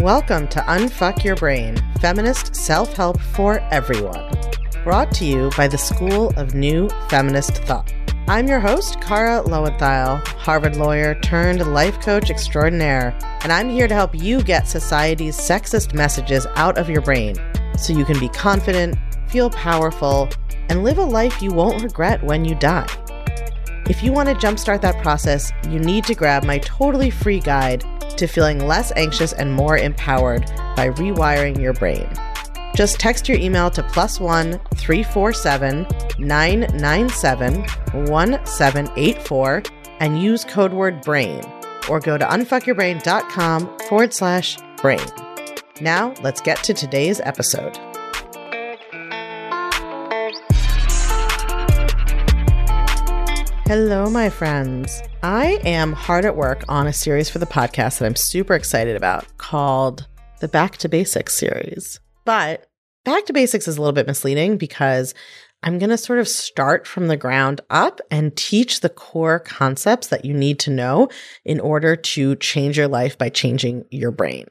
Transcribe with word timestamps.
Welcome 0.00 0.48
to 0.48 0.60
Unfuck 0.60 1.24
Your 1.24 1.36
Brain, 1.36 1.76
feminist 2.00 2.56
self 2.56 2.94
help 2.94 3.20
for 3.20 3.60
everyone. 3.70 4.32
Brought 4.82 5.12
to 5.16 5.26
you 5.26 5.50
by 5.58 5.68
the 5.68 5.76
School 5.76 6.30
of 6.38 6.54
New 6.54 6.88
Feminist 7.10 7.56
Thought. 7.64 7.92
I'm 8.26 8.48
your 8.48 8.60
host, 8.60 8.98
Kara 9.02 9.42
Loewentheil, 9.42 10.26
Harvard 10.26 10.76
lawyer 10.76 11.16
turned 11.16 11.74
life 11.74 12.00
coach 12.00 12.30
extraordinaire, 12.30 13.14
and 13.42 13.52
I'm 13.52 13.68
here 13.68 13.88
to 13.88 13.94
help 13.94 14.14
you 14.14 14.42
get 14.42 14.66
society's 14.66 15.36
sexist 15.36 15.92
messages 15.92 16.46
out 16.56 16.78
of 16.78 16.88
your 16.88 17.02
brain 17.02 17.36
so 17.76 17.92
you 17.92 18.06
can 18.06 18.18
be 18.18 18.30
confident, 18.30 18.96
feel 19.28 19.50
powerful, 19.50 20.30
and 20.70 20.82
live 20.82 20.96
a 20.96 21.04
life 21.04 21.42
you 21.42 21.52
won't 21.52 21.82
regret 21.82 22.24
when 22.24 22.46
you 22.46 22.54
die. 22.54 22.88
If 23.90 24.02
you 24.02 24.12
want 24.12 24.30
to 24.30 24.34
jumpstart 24.34 24.80
that 24.80 25.02
process, 25.02 25.52
you 25.68 25.78
need 25.78 26.04
to 26.04 26.14
grab 26.14 26.44
my 26.44 26.56
totally 26.56 27.10
free 27.10 27.40
guide 27.40 27.84
to 28.20 28.28
feeling 28.28 28.66
less 28.66 28.92
anxious 28.96 29.32
and 29.32 29.52
more 29.52 29.76
empowered 29.76 30.46
by 30.76 30.90
rewiring 30.90 31.60
your 31.60 31.72
brain. 31.72 32.08
Just 32.74 33.00
text 33.00 33.28
your 33.28 33.38
email 33.38 33.70
to 33.70 33.82
plus 33.82 34.20
one 34.20 34.60
347 34.76 35.86
997 36.18 37.54
1784 38.06 39.62
and 39.98 40.22
use 40.22 40.44
code 40.44 40.72
word 40.72 41.02
BRAIN 41.02 41.44
or 41.88 41.98
go 41.98 42.16
to 42.16 42.24
unfuckyourbrain.com 42.24 43.78
forward 43.88 44.14
slash 44.14 44.56
brain. 44.76 45.00
Now, 45.80 46.14
let's 46.22 46.40
get 46.40 46.62
to 46.64 46.74
today's 46.74 47.20
episode. 47.20 47.89
Hello, 53.70 54.10
my 54.10 54.28
friends. 54.28 55.00
I 55.22 55.60
am 55.64 55.92
hard 55.92 56.24
at 56.24 56.34
work 56.34 56.64
on 56.68 56.88
a 56.88 56.92
series 56.92 57.30
for 57.30 57.38
the 57.38 57.46
podcast 57.46 58.00
that 58.00 58.06
I'm 58.06 58.16
super 58.16 58.56
excited 58.56 58.96
about 58.96 59.24
called 59.38 60.08
the 60.40 60.48
Back 60.48 60.78
to 60.78 60.88
Basics 60.88 61.34
series. 61.34 62.00
But 62.24 62.66
Back 63.04 63.26
to 63.26 63.32
Basics 63.32 63.68
is 63.68 63.76
a 63.76 63.80
little 63.80 63.92
bit 63.92 64.08
misleading 64.08 64.56
because 64.56 65.14
I'm 65.62 65.78
going 65.78 65.90
to 65.90 65.96
sort 65.96 66.18
of 66.18 66.26
start 66.26 66.84
from 66.84 67.06
the 67.06 67.16
ground 67.16 67.60
up 67.70 68.00
and 68.10 68.36
teach 68.36 68.80
the 68.80 68.88
core 68.88 69.38
concepts 69.38 70.08
that 70.08 70.24
you 70.24 70.34
need 70.34 70.58
to 70.60 70.72
know 70.72 71.08
in 71.44 71.60
order 71.60 71.94
to 71.94 72.34
change 72.34 72.76
your 72.76 72.88
life 72.88 73.16
by 73.18 73.28
changing 73.28 73.84
your 73.92 74.10
brain. 74.10 74.46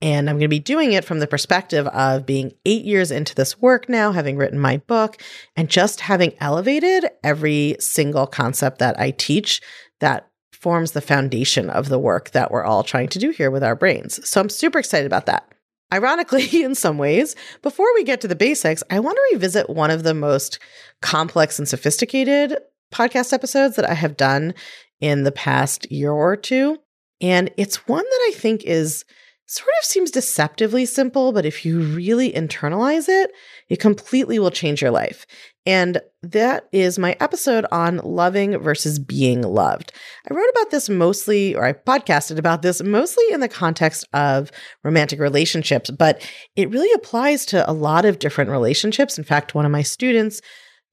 And 0.00 0.28
I'm 0.28 0.36
going 0.36 0.42
to 0.42 0.48
be 0.48 0.58
doing 0.58 0.92
it 0.92 1.04
from 1.04 1.20
the 1.20 1.26
perspective 1.26 1.86
of 1.88 2.26
being 2.26 2.52
eight 2.64 2.84
years 2.84 3.10
into 3.10 3.34
this 3.34 3.60
work 3.60 3.88
now, 3.88 4.12
having 4.12 4.36
written 4.36 4.58
my 4.58 4.78
book, 4.78 5.22
and 5.56 5.70
just 5.70 6.00
having 6.00 6.34
elevated 6.40 7.06
every 7.22 7.76
single 7.80 8.26
concept 8.26 8.80
that 8.80 8.98
I 8.98 9.12
teach 9.12 9.62
that 10.00 10.28
forms 10.52 10.92
the 10.92 11.00
foundation 11.00 11.70
of 11.70 11.88
the 11.88 11.98
work 11.98 12.30
that 12.30 12.50
we're 12.50 12.64
all 12.64 12.82
trying 12.82 13.08
to 13.08 13.18
do 13.18 13.30
here 13.30 13.50
with 13.50 13.62
our 13.62 13.76
brains. 13.76 14.26
So 14.28 14.40
I'm 14.40 14.48
super 14.48 14.78
excited 14.78 15.06
about 15.06 15.26
that. 15.26 15.46
Ironically, 15.92 16.62
in 16.64 16.74
some 16.74 16.98
ways, 16.98 17.36
before 17.62 17.92
we 17.94 18.04
get 18.04 18.20
to 18.22 18.28
the 18.28 18.34
basics, 18.34 18.82
I 18.90 19.00
want 19.00 19.16
to 19.16 19.34
revisit 19.34 19.70
one 19.70 19.90
of 19.90 20.02
the 20.02 20.14
most 20.14 20.58
complex 21.02 21.58
and 21.58 21.68
sophisticated 21.68 22.56
podcast 22.92 23.32
episodes 23.32 23.76
that 23.76 23.88
I 23.88 23.94
have 23.94 24.16
done 24.16 24.54
in 25.00 25.24
the 25.24 25.32
past 25.32 25.90
year 25.90 26.12
or 26.12 26.36
two. 26.36 26.78
And 27.20 27.50
it's 27.56 27.86
one 27.86 28.04
that 28.04 28.20
I 28.28 28.32
think 28.34 28.64
is 28.64 29.04
sort 29.46 29.68
of 29.80 29.84
seems 29.84 30.10
deceptively 30.10 30.86
simple, 30.86 31.32
but 31.32 31.44
if 31.44 31.64
you 31.64 31.80
really 31.80 32.32
internalize 32.32 33.08
it, 33.08 33.30
it 33.68 33.78
completely 33.78 34.38
will 34.38 34.50
change 34.50 34.80
your 34.80 34.90
life. 34.90 35.26
And 35.66 36.00
that 36.22 36.68
is 36.72 36.98
my 36.98 37.16
episode 37.20 37.66
on 37.70 37.98
loving 37.98 38.58
versus 38.58 38.98
being 38.98 39.42
loved. 39.42 39.92
I 40.30 40.34
wrote 40.34 40.48
about 40.50 40.70
this 40.70 40.88
mostly, 40.88 41.54
or 41.54 41.64
I 41.64 41.72
podcasted 41.72 42.38
about 42.38 42.62
this 42.62 42.82
mostly 42.82 43.24
in 43.32 43.40
the 43.40 43.48
context 43.48 44.06
of 44.12 44.50
romantic 44.82 45.20
relationships, 45.20 45.90
but 45.90 46.26
it 46.56 46.70
really 46.70 46.92
applies 46.94 47.44
to 47.46 47.68
a 47.70 47.72
lot 47.72 48.04
of 48.04 48.18
different 48.18 48.50
relationships. 48.50 49.18
In 49.18 49.24
fact, 49.24 49.54
one 49.54 49.66
of 49.66 49.72
my 49.72 49.82
students, 49.82 50.40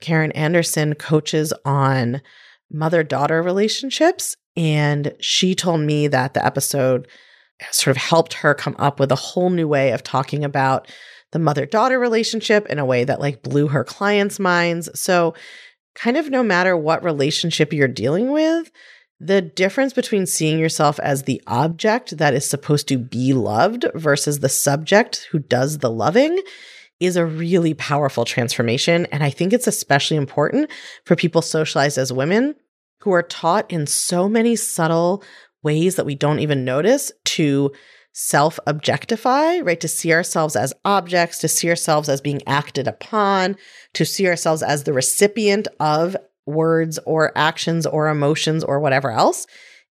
Karen 0.01 0.31
Anderson, 0.33 0.95
coaches 0.95 1.53
on 1.63 2.21
mother 2.69 3.03
daughter 3.03 3.41
relationships. 3.41 4.35
And 4.57 5.13
she 5.19 5.55
told 5.55 5.81
me 5.81 6.07
that 6.07 6.33
the 6.33 6.45
episode 6.45 7.07
sort 7.71 7.95
of 7.95 8.01
helped 8.01 8.33
her 8.33 8.53
come 8.53 8.75
up 8.79 8.99
with 8.99 9.11
a 9.11 9.15
whole 9.15 9.49
new 9.49 9.67
way 9.67 9.91
of 9.91 10.03
talking 10.03 10.43
about 10.43 10.87
the 11.31 11.39
mother 11.39 11.65
daughter 11.65 11.99
relationship 11.99 12.65
in 12.67 12.79
a 12.79 12.85
way 12.85 13.03
that 13.03 13.19
like 13.19 13.43
blew 13.43 13.67
her 13.67 13.83
clients' 13.83 14.39
minds. 14.39 14.89
So, 14.99 15.33
kind 15.93 16.17
of 16.17 16.29
no 16.29 16.41
matter 16.41 16.75
what 16.77 17.03
relationship 17.03 17.73
you're 17.73 17.87
dealing 17.87 18.31
with, 18.31 18.71
the 19.19 19.41
difference 19.41 19.93
between 19.93 20.25
seeing 20.25 20.57
yourself 20.57 20.99
as 21.01 21.23
the 21.23 21.41
object 21.47 22.17
that 22.17 22.33
is 22.33 22.49
supposed 22.49 22.87
to 22.87 22.97
be 22.97 23.33
loved 23.33 23.85
versus 23.93 24.39
the 24.39 24.49
subject 24.49 25.27
who 25.31 25.39
does 25.39 25.77
the 25.77 25.91
loving 25.91 26.41
is 26.99 27.15
a 27.15 27.25
really 27.25 27.73
powerful 27.73 28.25
transformation. 28.25 29.05
And 29.11 29.23
I 29.23 29.29
think 29.29 29.53
it's 29.53 29.67
especially 29.67 30.17
important 30.17 30.71
for 31.05 31.15
people 31.15 31.41
socialized 31.41 31.97
as 31.97 32.13
women 32.13 32.55
who 32.99 33.11
are 33.11 33.23
taught 33.23 33.69
in 33.71 33.85
so 33.87 34.29
many 34.29 34.55
subtle 34.55 35.23
ways 35.63 35.95
that 35.95 36.05
we 36.05 36.15
don't 36.15 36.39
even 36.39 36.65
notice 36.65 37.11
to 37.25 37.71
self 38.13 38.59
objectify, 38.67 39.59
right? 39.59 39.79
To 39.79 39.87
see 39.87 40.13
ourselves 40.13 40.55
as 40.55 40.73
objects, 40.83 41.39
to 41.39 41.47
see 41.47 41.69
ourselves 41.69 42.09
as 42.09 42.21
being 42.21 42.41
acted 42.47 42.87
upon, 42.87 43.55
to 43.93 44.05
see 44.05 44.27
ourselves 44.27 44.63
as 44.63 44.83
the 44.83 44.93
recipient 44.93 45.67
of 45.79 46.17
words 46.45 46.99
or 47.05 47.31
actions 47.37 47.85
or 47.85 48.09
emotions 48.09 48.63
or 48.63 48.79
whatever 48.79 49.11
else. 49.11 49.47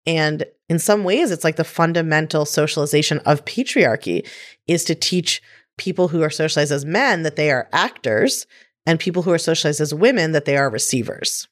And 0.06 0.46
in 0.69 0.80
some 0.80 1.03
ways, 1.03 1.31
it's 1.31 1.44
like 1.44 1.56
the 1.56 1.63
fundamental 1.63 2.46
socialization 2.46 3.19
of 3.19 3.46
patriarchy 3.46 4.28
is 4.68 4.84
to 4.86 4.96
teach 4.96 5.41
people 5.78 6.09
who 6.09 6.22
are 6.22 6.30
socialized 6.30 6.72
as 6.72 6.86
men 6.86 7.24
that 7.24 7.36
they 7.36 7.51
are 7.51 7.69
actors 7.72 8.46
and 8.86 9.00
people 9.00 9.24
who 9.24 9.31
are 9.31 9.38
socialized 9.38 9.81
as 9.81 9.94
women 9.94 10.31
that 10.31 10.46
they 10.46 10.57
are 10.57 10.69
receivers. 10.69 11.47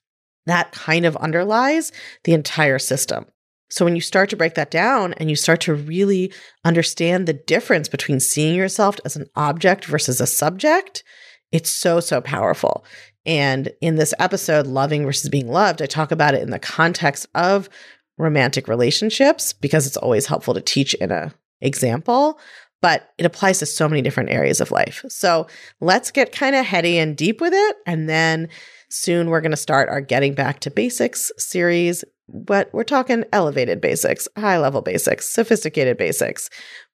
That 0.46 0.72
kind 0.72 1.06
of 1.06 1.16
underlies 1.18 1.92
the 2.24 2.34
entire 2.34 2.80
system. 2.80 3.26
So 3.70 3.86
when 3.86 3.96
you 3.96 4.02
start 4.02 4.30
to 4.30 4.38
break 4.38 4.56
that 4.56 4.72
down 4.72 5.14
and 5.14 5.30
you 5.30 5.36
start 5.36 5.62
to 5.62 5.74
really 5.74 6.34
understand 6.64 7.28
the 7.28 7.34
difference 7.34 7.90
between 7.90 8.20
seeing 8.20 8.56
yourself 8.56 8.98
as 9.06 9.16
an 9.16 9.28
object 9.36 9.86
versus 9.86 10.22
a 10.22 10.28
subject, 10.28 11.04
it's 11.52 11.70
so, 11.70 12.00
so 12.00 12.22
powerful. 12.22 12.86
And 13.26 13.72
in 13.82 13.96
this 13.96 14.14
episode, 14.20 14.68
Loving 14.68 15.06
versus 15.06 15.30
Being 15.30 15.50
Loved, 15.50 15.82
I 15.82 15.86
talk 15.86 16.12
about 16.12 16.34
it 16.34 16.42
in 16.42 16.50
the 16.50 16.60
context 16.60 17.28
of 17.36 17.70
romantic 18.18 18.68
relationships 18.68 19.54
because 19.54 19.86
it's 19.86 19.98
always 19.98 20.26
helpful 20.26 20.54
to 20.54 20.62
teach 20.62 20.94
in 20.96 21.12
a 21.12 21.34
example, 21.62 22.40
but 22.82 23.10
it 23.18 23.26
applies 23.26 23.60
to 23.60 23.66
so 23.66 23.90
many 23.90 24.02
different 24.02 24.30
areas 24.30 24.62
of 24.62 24.72
life. 24.72 25.04
So 25.10 25.48
let's 25.82 26.12
get 26.12 26.32
kind 26.32 26.56
of 26.56 26.66
heady 26.66 26.98
and 26.98 27.18
deep 27.18 27.42
with 27.42 27.54
it. 27.54 27.76
And 27.86 28.08
then 28.08 28.50
soon 28.90 29.30
we're 29.30 29.42
going 29.42 29.52
to 29.52 29.58
start 29.58 29.90
our 29.90 30.02
Getting 30.02 30.34
Back 30.34 30.62
to 30.62 30.72
Basics 30.72 31.32
series 31.38 32.04
but 32.30 32.74
we're 32.74 32.84
talking 32.84 33.24
elevated 33.32 33.82
basics, 33.82 34.28
high 34.38 34.58
level 34.58 34.82
basics, 34.82 35.30
sophisticated 35.30 35.98
basics, 35.98 36.50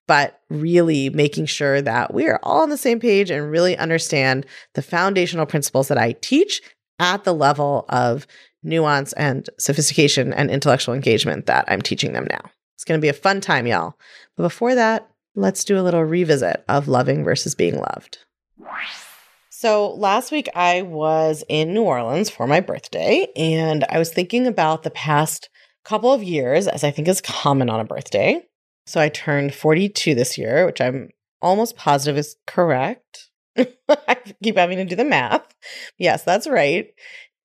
but 0.08 0.42
really 0.50 1.10
making 1.10 1.46
sure 1.46 1.82
that 1.82 2.14
we 2.14 2.28
are 2.28 2.40
all 2.44 2.62
on 2.62 2.70
the 2.70 2.78
same 2.78 3.00
page 3.00 3.30
and 3.30 3.50
really 3.50 3.78
understand 3.78 4.46
the 4.74 4.82
foundational 4.82 5.46
principles 5.46 5.88
that 5.88 5.98
I 5.98 6.14
teach 6.22 6.62
at 7.00 7.24
the 7.24 7.34
level 7.34 7.86
of 7.90 8.28
nuance 8.64 9.14
and 9.14 9.50
sophistication 9.60 10.34
and 10.34 10.50
intellectual 10.50 10.96
engagement 10.96 11.46
that 11.48 11.66
I'm 11.68 11.82
teaching 11.82 12.14
them 12.14 12.28
now. 12.30 12.42
It's 12.76 12.84
going 12.84 13.00
to 13.00 13.02
be 13.02 13.10
a 13.10 13.14
fun 13.14 13.42
time, 13.42 13.68
y'all. 13.68 13.96
But 14.36 14.44
before 14.44 14.76
that, 14.76 15.10
let's 15.36 15.64
do 15.64 15.80
a 15.80 15.82
little 15.82 16.04
revisit 16.04 16.64
of 16.68 16.88
loving 16.88 17.24
versus 17.24 17.56
being 17.56 17.78
loved. 17.78 18.20
So 19.64 19.94
last 19.94 20.30
week 20.30 20.50
I 20.54 20.82
was 20.82 21.46
in 21.48 21.74
New 21.74 21.84
Orleans 21.84 22.30
for 22.30 22.46
my 22.46 22.60
birthday, 22.60 23.28
and 23.38 23.86
I 23.86 23.98
was 23.98 24.12
thinking 24.12 24.46
about 24.46 24.84
the 24.84 24.90
past 24.90 25.48
couple 25.86 26.12
of 26.12 26.22
years, 26.22 26.68
as 26.68 26.84
I 26.84 26.92
think 26.92 27.08
is 27.08 27.22
common 27.22 27.70
on 27.70 27.80
a 27.80 27.86
birthday. 27.86 28.46
So 28.88 29.00
I 29.00 29.08
turned 29.08 29.56
42 29.56 30.16
this 30.16 30.38
year, 30.38 30.66
which 30.66 30.82
I'm 30.82 31.12
almost 31.42 31.78
positive 31.78 32.18
is 32.18 32.36
correct. 32.46 33.30
I 33.58 34.18
keep 34.44 34.58
having 34.58 34.80
to 34.80 34.84
do 34.84 34.98
the 34.98 35.06
math. 35.06 35.56
Yes, 35.98 36.26
that's 36.26 36.46
right. 36.46 36.88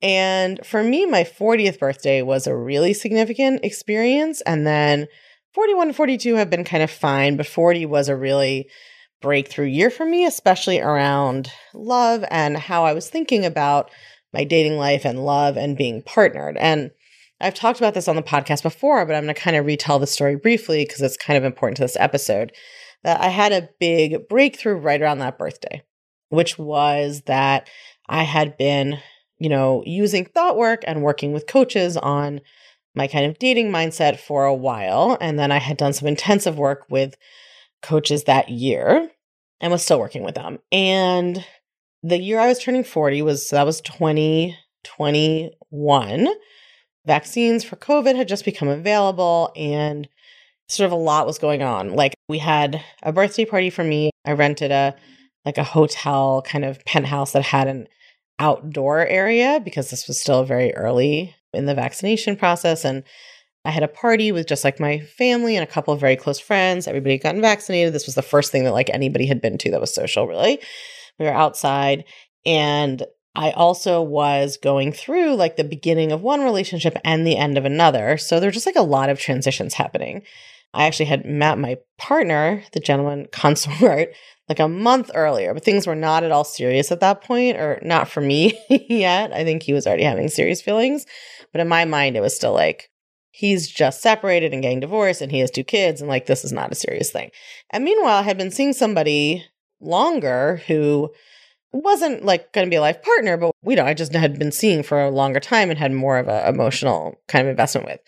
And 0.02 0.58
for 0.66 0.82
me, 0.82 1.06
my 1.06 1.22
40th 1.22 1.78
birthday 1.78 2.22
was 2.22 2.48
a 2.48 2.56
really 2.56 2.94
significant 2.94 3.64
experience. 3.64 4.40
And 4.40 4.66
then 4.66 5.06
41 5.54 5.86
and 5.86 5.96
42 5.96 6.34
have 6.34 6.50
been 6.50 6.64
kind 6.64 6.82
of 6.82 6.90
fine, 6.90 7.36
but 7.36 7.46
40 7.46 7.86
was 7.86 8.08
a 8.08 8.16
really 8.16 8.68
breakthrough 9.20 9.66
year 9.66 9.90
for 9.90 10.06
me, 10.06 10.24
especially 10.24 10.80
around 10.80 11.50
love 11.74 12.24
and 12.30 12.56
how 12.56 12.84
I 12.84 12.92
was 12.92 13.08
thinking 13.08 13.44
about 13.44 13.90
my 14.32 14.44
dating 14.44 14.76
life 14.76 15.04
and 15.04 15.24
love 15.24 15.56
and 15.56 15.76
being 15.76 16.02
partnered. 16.02 16.56
And 16.56 16.90
I've 17.40 17.54
talked 17.54 17.78
about 17.78 17.94
this 17.94 18.08
on 18.08 18.16
the 18.16 18.22
podcast 18.22 18.62
before, 18.62 19.04
but 19.06 19.14
I'm 19.14 19.24
going 19.24 19.34
to 19.34 19.40
kind 19.40 19.56
of 19.56 19.66
retell 19.66 19.98
the 19.98 20.06
story 20.06 20.36
briefly 20.36 20.84
because 20.84 21.00
it's 21.02 21.16
kind 21.16 21.36
of 21.36 21.44
important 21.44 21.76
to 21.76 21.84
this 21.84 21.96
episode. 21.98 22.52
That 23.04 23.20
I 23.20 23.28
had 23.28 23.52
a 23.52 23.68
big 23.78 24.28
breakthrough 24.28 24.74
right 24.74 25.00
around 25.00 25.20
that 25.20 25.38
birthday, 25.38 25.84
which 26.30 26.58
was 26.58 27.22
that 27.26 27.68
I 28.08 28.24
had 28.24 28.56
been, 28.56 28.98
you 29.38 29.48
know, 29.48 29.84
using 29.86 30.24
thought 30.24 30.56
work 30.56 30.82
and 30.84 31.02
working 31.02 31.32
with 31.32 31.46
coaches 31.46 31.96
on 31.96 32.40
my 32.96 33.06
kind 33.06 33.26
of 33.26 33.38
dating 33.38 33.70
mindset 33.70 34.18
for 34.18 34.44
a 34.44 34.54
while. 34.54 35.16
And 35.20 35.38
then 35.38 35.52
I 35.52 35.58
had 35.58 35.76
done 35.76 35.92
some 35.92 36.08
intensive 36.08 36.58
work 36.58 36.86
with 36.90 37.14
coaches 37.82 38.24
that 38.24 38.48
year 38.48 39.10
and 39.60 39.70
was 39.72 39.82
still 39.82 39.98
working 39.98 40.24
with 40.24 40.34
them. 40.34 40.58
And 40.72 41.44
the 42.02 42.18
year 42.18 42.38
I 42.38 42.48
was 42.48 42.58
turning 42.58 42.84
40 42.84 43.22
was 43.22 43.48
that 43.50 43.66
was 43.66 43.80
2021. 43.82 46.28
Vaccines 47.06 47.64
for 47.64 47.76
COVID 47.76 48.16
had 48.16 48.28
just 48.28 48.44
become 48.44 48.68
available 48.68 49.52
and 49.56 50.08
sort 50.68 50.86
of 50.86 50.92
a 50.92 50.96
lot 50.96 51.26
was 51.26 51.38
going 51.38 51.62
on. 51.62 51.94
Like 51.94 52.14
we 52.28 52.38
had 52.38 52.80
a 53.02 53.12
birthday 53.12 53.44
party 53.44 53.70
for 53.70 53.82
me. 53.82 54.10
I 54.24 54.32
rented 54.32 54.70
a 54.70 54.94
like 55.44 55.58
a 55.58 55.64
hotel 55.64 56.42
kind 56.42 56.64
of 56.64 56.84
penthouse 56.84 57.32
that 57.32 57.42
had 57.42 57.66
an 57.68 57.88
outdoor 58.38 59.06
area 59.06 59.60
because 59.64 59.90
this 59.90 60.06
was 60.06 60.20
still 60.20 60.44
very 60.44 60.74
early 60.74 61.34
in 61.52 61.66
the 61.66 61.74
vaccination 61.74 62.36
process 62.36 62.84
and 62.84 63.02
I 63.64 63.70
had 63.70 63.82
a 63.82 63.88
party 63.88 64.32
with 64.32 64.46
just 64.46 64.64
like 64.64 64.80
my 64.80 65.00
family 65.00 65.56
and 65.56 65.62
a 65.62 65.70
couple 65.70 65.92
of 65.92 66.00
very 66.00 66.16
close 66.16 66.38
friends. 66.38 66.86
Everybody 66.86 67.14
had 67.14 67.22
gotten 67.22 67.40
vaccinated. 67.40 67.92
This 67.92 68.06
was 68.06 68.14
the 68.14 68.22
first 68.22 68.52
thing 68.52 68.64
that 68.64 68.72
like 68.72 68.90
anybody 68.90 69.26
had 69.26 69.40
been 69.40 69.58
to 69.58 69.70
that 69.72 69.80
was 69.80 69.94
social, 69.94 70.26
really. 70.26 70.60
We 71.18 71.26
were 71.26 71.32
outside 71.32 72.04
and 72.46 73.04
I 73.34 73.52
also 73.52 74.02
was 74.02 74.56
going 74.56 74.92
through 74.92 75.36
like 75.36 75.56
the 75.56 75.64
beginning 75.64 76.10
of 76.12 76.22
one 76.22 76.42
relationship 76.42 76.96
and 77.04 77.26
the 77.26 77.36
end 77.36 77.56
of 77.56 77.64
another. 77.64 78.18
So 78.18 78.40
there's 78.40 78.54
just 78.54 78.66
like 78.66 78.76
a 78.76 78.82
lot 78.82 79.10
of 79.10 79.20
transitions 79.20 79.74
happening. 79.74 80.22
I 80.74 80.86
actually 80.86 81.06
had 81.06 81.24
met 81.24 81.58
my 81.58 81.76
partner, 81.98 82.64
the 82.72 82.80
gentleman 82.80 83.28
consort, 83.32 84.12
like 84.48 84.58
a 84.58 84.68
month 84.68 85.10
earlier, 85.14 85.54
but 85.54 85.64
things 85.64 85.86
were 85.86 85.94
not 85.94 86.24
at 86.24 86.32
all 86.32 86.44
serious 86.44 86.90
at 86.90 87.00
that 87.00 87.22
point, 87.22 87.58
or 87.58 87.78
not 87.82 88.08
for 88.08 88.20
me 88.20 88.58
yet. 88.88 89.32
I 89.32 89.44
think 89.44 89.62
he 89.62 89.72
was 89.72 89.86
already 89.86 90.04
having 90.04 90.28
serious 90.28 90.62
feelings. 90.62 91.06
But 91.52 91.60
in 91.60 91.68
my 91.68 91.84
mind, 91.84 92.16
it 92.16 92.20
was 92.20 92.34
still 92.34 92.54
like, 92.54 92.87
he's 93.30 93.68
just 93.68 94.00
separated 94.00 94.52
and 94.52 94.62
getting 94.62 94.80
divorced 94.80 95.20
and 95.20 95.30
he 95.30 95.40
has 95.40 95.50
two 95.50 95.64
kids, 95.64 96.00
and 96.00 96.08
like, 96.08 96.26
this 96.26 96.44
is 96.44 96.52
not 96.52 96.72
a 96.72 96.76
serious 96.76 97.10
thing. 97.10 97.30
And 97.70 97.84
meanwhile, 97.84 98.18
I 98.18 98.22
had 98.22 98.38
been 98.38 98.50
seeing 98.50 98.72
somebody 98.72 99.44
longer 99.80 100.62
who 100.66 101.10
wasn't 101.72 102.24
like 102.24 102.52
going 102.52 102.66
to 102.66 102.70
be 102.70 102.76
a 102.76 102.80
life 102.80 103.02
partner, 103.02 103.36
but 103.36 103.52
we 103.62 103.74
know 103.74 103.84
I 103.84 103.94
just 103.94 104.14
had 104.14 104.38
been 104.38 104.52
seeing 104.52 104.82
for 104.82 105.00
a 105.02 105.10
longer 105.10 105.40
time 105.40 105.70
and 105.70 105.78
had 105.78 105.92
more 105.92 106.18
of 106.18 106.28
an 106.28 106.52
emotional 106.52 107.20
kind 107.28 107.46
of 107.46 107.50
investment 107.50 107.86
with. 107.86 108.00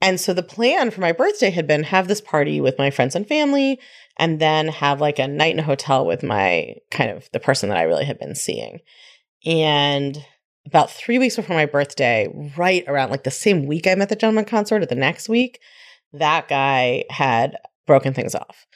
And 0.00 0.18
so 0.18 0.32
the 0.32 0.42
plan 0.42 0.90
for 0.90 1.00
my 1.00 1.12
birthday 1.12 1.50
had 1.50 1.66
been 1.66 1.82
have 1.84 2.08
this 2.08 2.20
party 2.20 2.60
with 2.60 2.78
my 2.78 2.90
friends 2.90 3.14
and 3.14 3.26
family 3.26 3.78
and 4.16 4.40
then 4.40 4.68
have 4.68 5.00
like 5.00 5.18
a 5.18 5.28
night 5.28 5.52
in 5.52 5.58
a 5.58 5.64
hotel 5.64 6.06
with 6.06 6.22
my 6.22 6.76
kind 6.90 7.10
of 7.10 7.28
the 7.32 7.40
person 7.40 7.68
that 7.68 7.78
I 7.78 7.82
really 7.82 8.04
had 8.04 8.18
been 8.18 8.34
seeing. 8.34 8.80
And 9.44 10.24
about 10.70 10.88
three 10.88 11.18
weeks 11.18 11.34
before 11.34 11.56
my 11.56 11.66
birthday, 11.66 12.28
right 12.56 12.84
around 12.86 13.10
like 13.10 13.24
the 13.24 13.30
same 13.32 13.66
week 13.66 13.88
I 13.88 13.96
met 13.96 14.08
the 14.08 14.14
gentleman 14.14 14.44
consort 14.44 14.82
or 14.82 14.86
the 14.86 14.94
next 14.94 15.28
week, 15.28 15.58
that 16.12 16.46
guy 16.46 17.04
had 17.10 17.56
broken 17.88 18.14
things 18.14 18.36
off. 18.36 18.66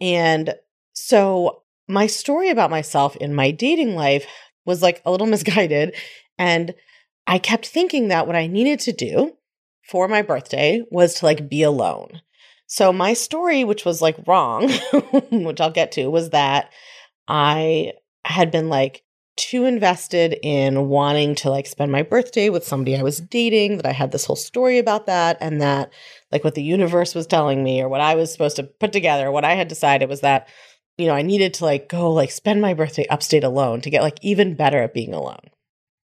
And 0.00 0.54
so 0.92 1.62
my 1.86 2.08
story 2.08 2.48
about 2.50 2.70
myself 2.70 3.14
in 3.16 3.32
my 3.32 3.52
dating 3.52 3.94
life 3.94 4.26
was 4.66 4.82
like 4.82 5.02
a 5.04 5.10
little 5.12 5.26
misguided. 5.28 5.94
And 6.36 6.74
I 7.28 7.38
kept 7.38 7.68
thinking 7.68 8.08
that 8.08 8.26
what 8.26 8.34
I 8.34 8.48
needed 8.48 8.80
to 8.80 8.92
do 8.92 9.36
for 9.88 10.08
my 10.08 10.22
birthday 10.22 10.82
was 10.90 11.14
to 11.14 11.26
like 11.26 11.48
be 11.48 11.62
alone. 11.62 12.22
So 12.66 12.92
my 12.92 13.12
story, 13.12 13.62
which 13.62 13.84
was 13.84 14.02
like 14.02 14.16
wrong, 14.26 14.68
which 15.30 15.60
I'll 15.60 15.70
get 15.70 15.92
to, 15.92 16.08
was 16.08 16.30
that 16.30 16.72
I 17.28 17.92
had 18.24 18.50
been 18.50 18.68
like 18.68 19.04
too 19.40 19.64
invested 19.64 20.38
in 20.42 20.88
wanting 20.88 21.34
to 21.36 21.48
like 21.50 21.66
spend 21.66 21.90
my 21.90 22.02
birthday 22.02 22.50
with 22.50 22.66
somebody 22.66 22.96
I 22.96 23.02
was 23.02 23.20
dating, 23.20 23.78
that 23.78 23.86
I 23.86 23.92
had 23.92 24.12
this 24.12 24.26
whole 24.26 24.36
story 24.36 24.78
about 24.78 25.06
that, 25.06 25.38
and 25.40 25.60
that 25.62 25.90
like 26.30 26.44
what 26.44 26.54
the 26.54 26.62
universe 26.62 27.14
was 27.14 27.26
telling 27.26 27.64
me 27.64 27.80
or 27.80 27.88
what 27.88 28.02
I 28.02 28.14
was 28.14 28.30
supposed 28.30 28.56
to 28.56 28.64
put 28.64 28.92
together, 28.92 29.30
what 29.30 29.44
I 29.44 29.54
had 29.54 29.68
decided 29.68 30.08
was 30.08 30.20
that, 30.20 30.48
you 30.98 31.06
know, 31.06 31.14
I 31.14 31.22
needed 31.22 31.54
to 31.54 31.64
like 31.64 31.88
go 31.88 32.12
like 32.12 32.30
spend 32.30 32.60
my 32.60 32.74
birthday 32.74 33.06
upstate 33.08 33.42
alone 33.42 33.80
to 33.80 33.90
get 33.90 34.02
like 34.02 34.18
even 34.22 34.54
better 34.54 34.82
at 34.82 34.94
being 34.94 35.14
alone. 35.14 35.48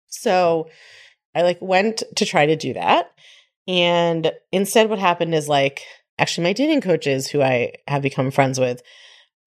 So 0.08 0.68
I 1.36 1.44
like 1.44 1.60
went 1.62 2.04
to 2.16 2.26
try 2.26 2.48
to 2.48 2.56
do 2.56 2.74
that. 2.74 3.12
And 3.68 4.32
instead, 4.52 4.90
what 4.90 4.98
happened 4.98 5.36
is 5.36 5.48
like, 5.48 5.84
actually, 6.18 6.46
my 6.46 6.54
dating 6.54 6.82
coaches, 6.82 7.28
who 7.28 7.44
I 7.44 7.74
have 7.88 8.02
become 8.02 8.32
friends 8.32 8.60
with, 8.60 8.82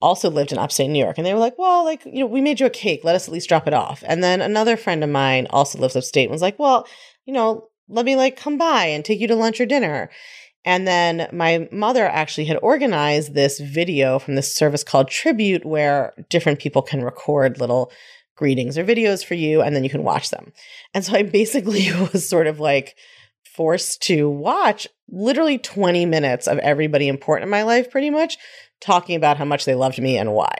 also 0.03 0.29
lived 0.29 0.53
in 0.53 0.59
upstate 0.59 0.91
New 0.91 0.99
York. 0.99 1.17
And 1.17 1.27
they 1.27 1.33
were 1.33 1.41
like, 1.41 1.59
well, 1.59 1.85
like, 1.85 2.05
you 2.05 2.21
know, 2.21 2.27
we 2.27 2.41
made 2.41 2.61
you 2.61 2.67
a 2.67 2.71
cake. 2.71 3.01
Let 3.05 3.17
us 3.17 3.27
at 3.27 3.33
least 3.33 3.49
drop 3.49 3.67
it 3.67 3.75
off. 3.75 4.03
And 4.07 4.23
then 4.23 4.41
another 4.41 4.77
friend 4.77 5.03
of 5.03 5.11
mine 5.11 5.47
also 5.51 5.79
lives 5.79 5.97
upstate 5.97 6.25
and 6.25 6.33
was 6.33 6.43
like, 6.43 6.59
well, 6.59 6.87
you 7.25 7.33
know, 7.33 7.69
let 7.89 8.05
me 8.05 8.17
like 8.17 8.37
come 8.37 8.59
by 8.59 8.85
and 8.87 9.05
take 9.05 9.21
you 9.21 9.29
to 9.29 9.37
lunch 9.37 9.61
or 9.61 9.67
dinner. 9.67 10.11
And 10.65 10.87
then 10.87 11.29
my 11.33 11.69
mother 11.73 12.07
actually 12.07 12.45
had 12.45 12.59
organized 12.63 13.35
this 13.35 13.59
video 13.59 14.19
from 14.19 14.35
this 14.35 14.55
service 14.55 14.85
called 14.85 15.09
Tribute, 15.09 15.65
where 15.65 16.13
different 16.29 16.61
people 16.61 16.83
can 16.83 17.03
record 17.03 17.59
little 17.59 17.91
greetings 18.37 18.79
or 18.79 18.85
videos 18.85 19.25
for 19.25 19.35
you, 19.35 19.61
and 19.61 19.75
then 19.75 19.83
you 19.83 19.91
can 19.91 20.05
watch 20.05 20.31
them. 20.31 20.53
And 20.95 21.05
so 21.05 21.15
I 21.15 21.23
basically 21.25 21.91
was 22.13 22.29
sort 22.29 22.47
of 22.47 22.61
like, 22.61 22.97
forced 23.55 24.03
to 24.03 24.29
watch 24.29 24.89
literally 25.11 25.59
20 25.59 26.07
minutes 26.07 26.47
of 26.47 26.59
everybody 26.59 27.09
important 27.09 27.45
in 27.45 27.51
my 27.51 27.63
life, 27.63 27.91
pretty 27.91 28.11
much 28.11 28.39
talking 28.83 29.17
about 29.17 29.39
how 29.39 29.45
much 29.45 29.65
they 29.65 29.75
loved 29.75 30.01
me 30.01 30.19
and 30.19 30.33
why. 30.33 30.55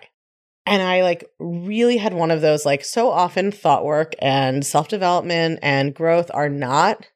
And 0.65 0.81
I 0.81 1.03
like 1.03 1.29
really 1.39 1.97
had 1.97 2.15
one 2.15 2.31
of 2.31 2.41
those 2.41 2.65
like 2.65 2.85
so 2.85 3.11
often 3.11 3.51
thought 3.51 3.85
work 3.85 4.15
and 4.21 4.65
self 4.65 4.89
development 4.89 5.59
and 5.63 5.95
growth 5.95 6.31
are 6.33 6.49
not 6.49 7.07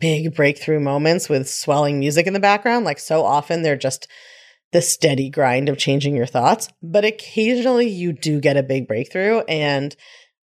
big 0.00 0.34
breakthrough 0.34 0.80
moments 0.80 1.28
with 1.28 1.48
swelling 1.48 1.98
music 1.98 2.26
in 2.26 2.32
the 2.32 2.40
background. 2.40 2.84
Like 2.84 2.98
so 2.98 3.24
often 3.24 3.62
they're 3.62 3.76
just 3.76 4.08
the 4.72 4.82
steady 4.82 5.30
grind 5.30 5.68
of 5.68 5.78
changing 5.78 6.16
your 6.16 6.26
thoughts. 6.26 6.68
But 6.82 7.04
occasionally 7.04 7.88
you 7.88 8.12
do 8.12 8.40
get 8.40 8.56
a 8.56 8.62
big 8.62 8.88
breakthrough. 8.88 9.40
And 9.48 9.94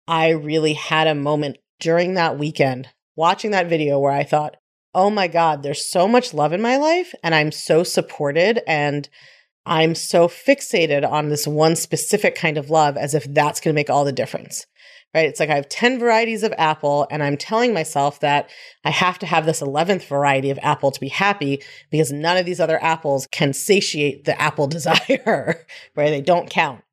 I 0.07 0.29
really 0.29 0.73
had 0.73 1.07
a 1.07 1.15
moment 1.15 1.57
during 1.79 2.13
that 2.13 2.39
weekend 2.39 2.87
watching 3.15 3.51
that 3.51 3.69
video 3.69 3.99
where 3.99 4.11
I 4.11 4.23
thought, 4.23 4.55
oh 4.95 5.09
my 5.09 5.27
God, 5.27 5.63
there's 5.63 5.89
so 5.89 6.07
much 6.07 6.33
love 6.33 6.53
in 6.53 6.61
my 6.61 6.77
life 6.77 7.13
and 7.23 7.35
I'm 7.35 7.51
so 7.51 7.83
supported 7.83 8.61
and 8.67 9.09
I'm 9.65 9.95
so 9.95 10.27
fixated 10.27 11.09
on 11.09 11.29
this 11.29 11.47
one 11.47 11.75
specific 11.75 12.35
kind 12.35 12.57
of 12.57 12.69
love 12.69 12.97
as 12.97 13.13
if 13.13 13.25
that's 13.33 13.59
going 13.59 13.73
to 13.73 13.77
make 13.77 13.89
all 13.89 14.03
the 14.03 14.11
difference. 14.11 14.65
Right? 15.13 15.27
It's 15.27 15.39
like 15.39 15.51
I 15.51 15.55
have 15.55 15.69
10 15.69 15.99
varieties 15.99 16.41
of 16.41 16.53
apple 16.57 17.07
and 17.11 17.21
I'm 17.21 17.37
telling 17.37 17.71
myself 17.71 18.19
that 18.21 18.49
I 18.83 18.89
have 18.89 19.19
to 19.19 19.27
have 19.27 19.45
this 19.45 19.61
11th 19.61 20.07
variety 20.07 20.49
of 20.49 20.57
apple 20.63 20.89
to 20.89 20.99
be 20.99 21.09
happy 21.09 21.61
because 21.91 22.11
none 22.11 22.35
of 22.35 22.47
these 22.47 22.59
other 22.59 22.83
apples 22.83 23.27
can 23.31 23.53
satiate 23.53 24.25
the 24.25 24.39
apple 24.41 24.67
desire, 24.67 25.65
right? 25.95 26.09
They 26.09 26.21
don't 26.21 26.49
count. 26.49 26.83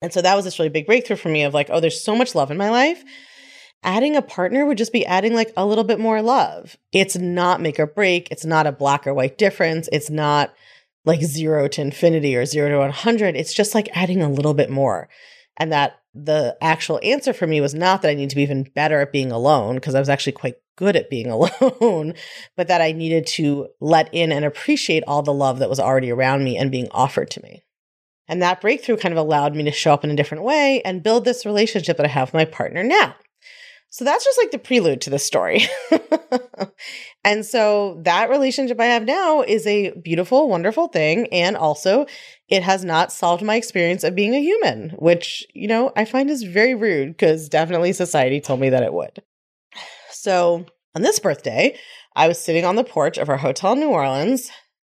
And 0.00 0.12
so 0.12 0.22
that 0.22 0.34
was 0.34 0.46
this 0.46 0.58
really 0.58 0.70
big 0.70 0.86
breakthrough 0.86 1.16
for 1.16 1.28
me 1.28 1.42
of 1.42 1.52
like, 1.54 1.68
oh, 1.70 1.80
there's 1.80 2.02
so 2.02 2.16
much 2.16 2.34
love 2.34 2.50
in 2.50 2.56
my 2.56 2.70
life 2.70 3.04
adding 3.82 4.16
a 4.16 4.22
partner 4.22 4.66
would 4.66 4.78
just 4.78 4.92
be 4.92 5.06
adding 5.06 5.32
like 5.34 5.52
a 5.56 5.64
little 5.64 5.84
bit 5.84 6.00
more 6.00 6.20
love. 6.20 6.76
It's 6.92 7.16
not 7.16 7.60
make 7.60 7.78
or 7.78 7.86
break. 7.86 8.30
It's 8.30 8.44
not 8.44 8.66
a 8.66 8.72
black 8.72 9.06
or 9.06 9.14
white 9.14 9.38
difference. 9.38 9.88
It's 9.92 10.10
not 10.10 10.52
like 11.06 11.22
zero 11.22 11.68
to 11.68 11.80
infinity 11.80 12.36
or 12.36 12.44
zero 12.44 12.68
to 12.68 12.78
100. 12.78 13.36
It's 13.36 13.54
just 13.54 13.74
like 13.74 13.88
adding 13.96 14.22
a 14.22 14.30
little 14.30 14.54
bit 14.54 14.68
more. 14.68 15.08
And 15.56 15.72
that 15.72 16.00
the 16.12 16.56
actual 16.60 17.00
answer 17.02 17.32
for 17.32 17.46
me 17.46 17.60
was 17.60 17.74
not 17.74 18.02
that 18.02 18.10
I 18.10 18.14
need 18.14 18.30
to 18.30 18.36
be 18.36 18.42
even 18.42 18.64
better 18.74 19.00
at 19.00 19.12
being 19.12 19.32
alone, 19.32 19.76
because 19.76 19.94
I 19.94 20.00
was 20.00 20.08
actually 20.08 20.32
quite 20.32 20.56
good 20.76 20.96
at 20.96 21.08
being 21.08 21.30
alone, 21.30 22.14
but 22.56 22.68
that 22.68 22.82
I 22.82 22.92
needed 22.92 23.26
to 23.28 23.68
let 23.80 24.12
in 24.12 24.32
and 24.32 24.44
appreciate 24.44 25.04
all 25.06 25.22
the 25.22 25.32
love 25.32 25.60
that 25.60 25.70
was 25.70 25.80
already 25.80 26.10
around 26.10 26.44
me 26.44 26.58
and 26.58 26.70
being 26.70 26.88
offered 26.90 27.30
to 27.30 27.42
me. 27.42 27.64
And 28.28 28.42
that 28.42 28.60
breakthrough 28.60 28.96
kind 28.96 29.12
of 29.12 29.18
allowed 29.18 29.54
me 29.54 29.62
to 29.64 29.70
show 29.70 29.92
up 29.92 30.04
in 30.04 30.10
a 30.10 30.16
different 30.16 30.42
way 30.42 30.82
and 30.84 31.02
build 31.02 31.24
this 31.24 31.46
relationship 31.46 31.96
that 31.96 32.06
I 32.06 32.10
have 32.10 32.28
with 32.28 32.34
my 32.34 32.44
partner 32.44 32.82
now. 32.82 33.14
So 33.90 34.04
that's 34.04 34.24
just 34.24 34.38
like 34.38 34.50
the 34.50 34.58
prelude 34.58 35.00
to 35.02 35.10
the 35.10 35.18
story. 35.18 35.62
and 37.24 37.46
so 37.46 38.00
that 38.02 38.28
relationship 38.28 38.80
I 38.80 38.86
have 38.86 39.04
now 39.04 39.42
is 39.42 39.66
a 39.66 39.92
beautiful, 40.02 40.48
wonderful 40.48 40.88
thing. 40.88 41.28
And 41.32 41.56
also, 41.56 42.06
it 42.48 42.62
has 42.62 42.84
not 42.84 43.12
solved 43.12 43.42
my 43.42 43.56
experience 43.56 44.04
of 44.04 44.14
being 44.14 44.34
a 44.34 44.40
human, 44.40 44.90
which, 44.98 45.46
you 45.54 45.68
know, 45.68 45.92
I 45.96 46.04
find 46.04 46.28
is 46.28 46.42
very 46.42 46.74
rude 46.74 47.08
because 47.08 47.48
definitely 47.48 47.92
society 47.92 48.40
told 48.40 48.60
me 48.60 48.70
that 48.70 48.82
it 48.82 48.92
would. 48.92 49.22
So 50.10 50.66
on 50.94 51.02
this 51.02 51.18
birthday, 51.18 51.78
I 52.14 52.28
was 52.28 52.40
sitting 52.40 52.64
on 52.64 52.76
the 52.76 52.84
porch 52.84 53.18
of 53.18 53.28
our 53.28 53.36
hotel 53.36 53.72
in 53.72 53.80
New 53.80 53.90
Orleans. 53.90 54.50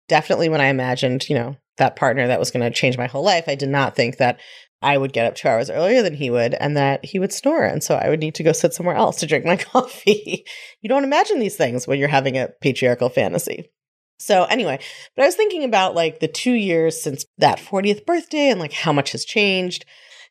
Definitely 0.08 0.50
when 0.50 0.62
I 0.62 0.68
imagined, 0.68 1.28
you 1.30 1.36
know, 1.36 1.56
that 1.78 1.96
partner 1.96 2.28
that 2.28 2.40
was 2.40 2.52
going 2.52 2.64
to 2.64 2.78
change 2.78 2.98
my 2.98 3.08
whole 3.08 3.24
life, 3.24 3.46
I 3.48 3.56
did 3.56 3.70
not 3.70 3.96
think 3.96 4.18
that 4.18 4.40
I 4.84 4.98
would 4.98 5.14
get 5.14 5.26
up 5.26 5.36
two 5.36 5.48
hours 5.48 5.70
earlier 5.70 6.04
than 6.04 6.14
he 6.14 6.30
would 6.30 6.54
and 6.56 6.76
that 6.78 7.04
he 7.06 7.18
would 7.18 7.34
snore. 7.34 7.64
And 7.64 7.82
so 7.82 7.96
I 7.96 8.10
would 8.10 8.20
need 8.20 8.36
to 8.36 8.44
go 8.44 8.52
sit 8.52 8.74
somewhere 8.74 8.96
else 8.96 9.18
to 9.18 9.26
drink 9.26 9.46
my 9.46 9.56
coffee. 9.74 10.46
you 10.82 10.90
don't 10.90 11.04
imagine 11.04 11.40
these 11.40 11.56
things 11.56 11.88
when 11.88 12.00
you're 12.00 12.10
having 12.10 12.38
a 12.38 12.50
patriarchal 12.62 13.10
fantasy. 13.10 13.72
So 14.20 14.44
anyway, 14.44 14.80
but 15.16 15.24
I 15.24 15.26
was 15.26 15.36
thinking 15.36 15.64
about 15.64 15.96
like 15.96 16.20
the 16.20 16.28
two 16.28 16.54
years 16.54 17.02
since 17.02 17.26
that 17.38 17.60
40th 17.60 18.06
birthday 18.06 18.50
and 18.50 18.60
like 18.60 18.74
how 18.74 18.94
much 18.94 19.12
has 19.14 19.26
changed. 19.26 19.86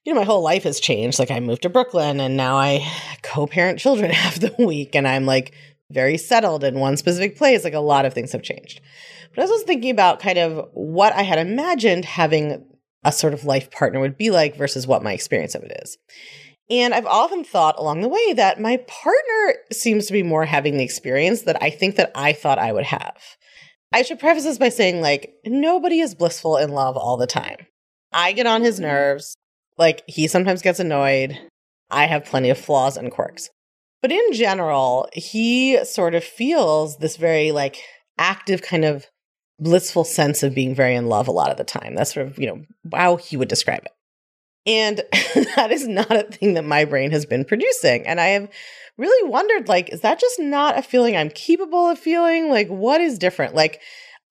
You 0.05 0.13
know, 0.13 0.21
my 0.21 0.27
whole 0.27 0.43
life 0.43 0.65
has 0.65 0.81
changed. 0.81 1.19
Like 1.19 1.31
I 1.31 1.41
moved 1.41 1.63
to 1.63 1.69
Brooklyn 1.69 2.21
and 2.21 2.37
now 2.37 2.57
I 2.57 2.87
co 3.23 3.47
parent 3.47 3.79
children 3.79 4.11
half 4.13 4.39
the 4.39 4.55
week 4.59 4.95
and 4.95 5.09
I'm 5.09 5.27
like 5.27 5.55
very 5.91 6.17
settled 6.17 6.65
in 6.65 6.79
one 6.79 6.97
specific 6.97 7.37
place. 7.37 7.65
Like 7.65 7.75
a 7.75 7.81
lot 7.81 8.05
of 8.05 8.15
things 8.15 8.33
have 8.33 8.43
changed. 8.43 8.81
But 9.35 9.41
I 9.41 9.45
was 9.45 9.51
also 9.51 9.67
thinking 9.67 9.91
about 9.91 10.21
kind 10.21 10.39
of 10.39 10.69
what 10.73 11.13
I 11.15 11.23
had 11.23 11.39
imagined 11.39 12.05
having 12.05 12.65
a 13.05 13.13
sort 13.13 13.35
of 13.35 13.45
life 13.45 13.71
partner 13.71 14.01
would 14.01 14.17
be 14.17 14.31
like 14.31 14.57
versus 14.57 14.87
what 14.87 15.03
my 15.03 15.13
experience 15.13 15.55
of 15.55 15.63
it 15.63 15.81
is. 15.83 15.99
And 16.71 16.95
I've 16.95 17.07
often 17.07 17.45
thought 17.45 17.79
along 17.79 18.01
the 18.01 18.09
way 18.09 18.33
that 18.35 18.61
my 18.61 18.79
partner 18.87 19.55
seems 19.73 20.07
to 20.07 20.13
be 20.13 20.23
more 20.23 20.45
having 20.45 20.77
the 20.77 20.85
experience 20.85 21.43
that 21.43 21.63
I 21.63 21.71
think 21.71 21.97
that 21.97 22.13
I 22.15 22.33
thought 22.33 22.59
I 22.59 22.73
would 22.73 22.85
have. 22.85 23.17
I 23.93 24.03
should 24.03 24.21
preface 24.21 24.45
this 24.45 24.59
by 24.59 24.71
saying, 24.71 25.01
like, 25.01 25.35
nobody 25.45 26.01
is 26.01 26.15
blissful 26.15 26.57
in 26.57 26.71
love 26.71 26.97
all 26.97 27.17
the 27.17 27.27
time. 27.27 27.67
I 28.13 28.33
get 28.33 28.47
on 28.47 28.63
his 28.63 28.77
mm-hmm. 28.77 28.87
nerves. 28.87 29.37
Like, 29.77 30.03
he 30.07 30.29
sometimes 30.29 30.63
gets 30.63 30.81
annoyed. 30.81 31.39
I 31.91 32.07
have 32.07 32.25
plenty 32.25 32.49
of 32.49 32.59
flaws 32.59 32.97
and 32.97 33.11
quirks. 33.11 33.51
But 34.01 34.13
in 34.13 34.33
general, 34.33 35.09
he 35.13 35.85
sort 35.85 36.15
of 36.15 36.25
feels 36.25 36.99
this 36.99 37.17
very, 37.17 37.53
like, 37.53 37.77
active 38.19 38.63
kind 38.63 38.85
of 38.85 39.07
blissful 39.61 40.05
sense 40.05 40.43
of 40.43 40.55
being 40.55 40.75
very 40.75 40.95
in 40.95 41.07
love 41.07 41.29
a 41.29 41.33
lot 41.33 41.51
of 41.51 41.57
the 41.57 41.65
time. 41.65 41.95
That's 41.95 42.15
sort 42.15 42.27
of, 42.27 42.39
you 42.39 42.47
know, 42.47 42.65
how 42.93 43.17
he 43.17 43.37
would 43.37 43.49
describe 43.49 43.85
it. 43.85 43.93
And 44.67 44.99
that 45.57 45.71
is 45.71 45.87
not 45.87 46.11
a 46.11 46.25
thing 46.25 46.55
that 46.55 46.65
my 46.65 46.85
brain 46.85 47.11
has 47.11 47.27
been 47.27 47.45
producing. 47.45 48.07
And 48.07 48.21
I 48.21 48.29
have 48.29 48.49
really 48.99 49.29
wondered 49.29 49.69
like, 49.69 49.93
is 49.93 50.01
that 50.01 50.21
just 50.21 50.39
not 50.39 50.79
a 50.79 50.83
feeling 50.83 51.17
I'm 51.17 51.31
capable 51.31 51.89
of 51.89 51.99
feeling? 51.99 52.49
Like, 52.49 52.69
what 52.69 53.01
is 53.01 53.19
different? 53.19 53.55
Like, 53.55 53.81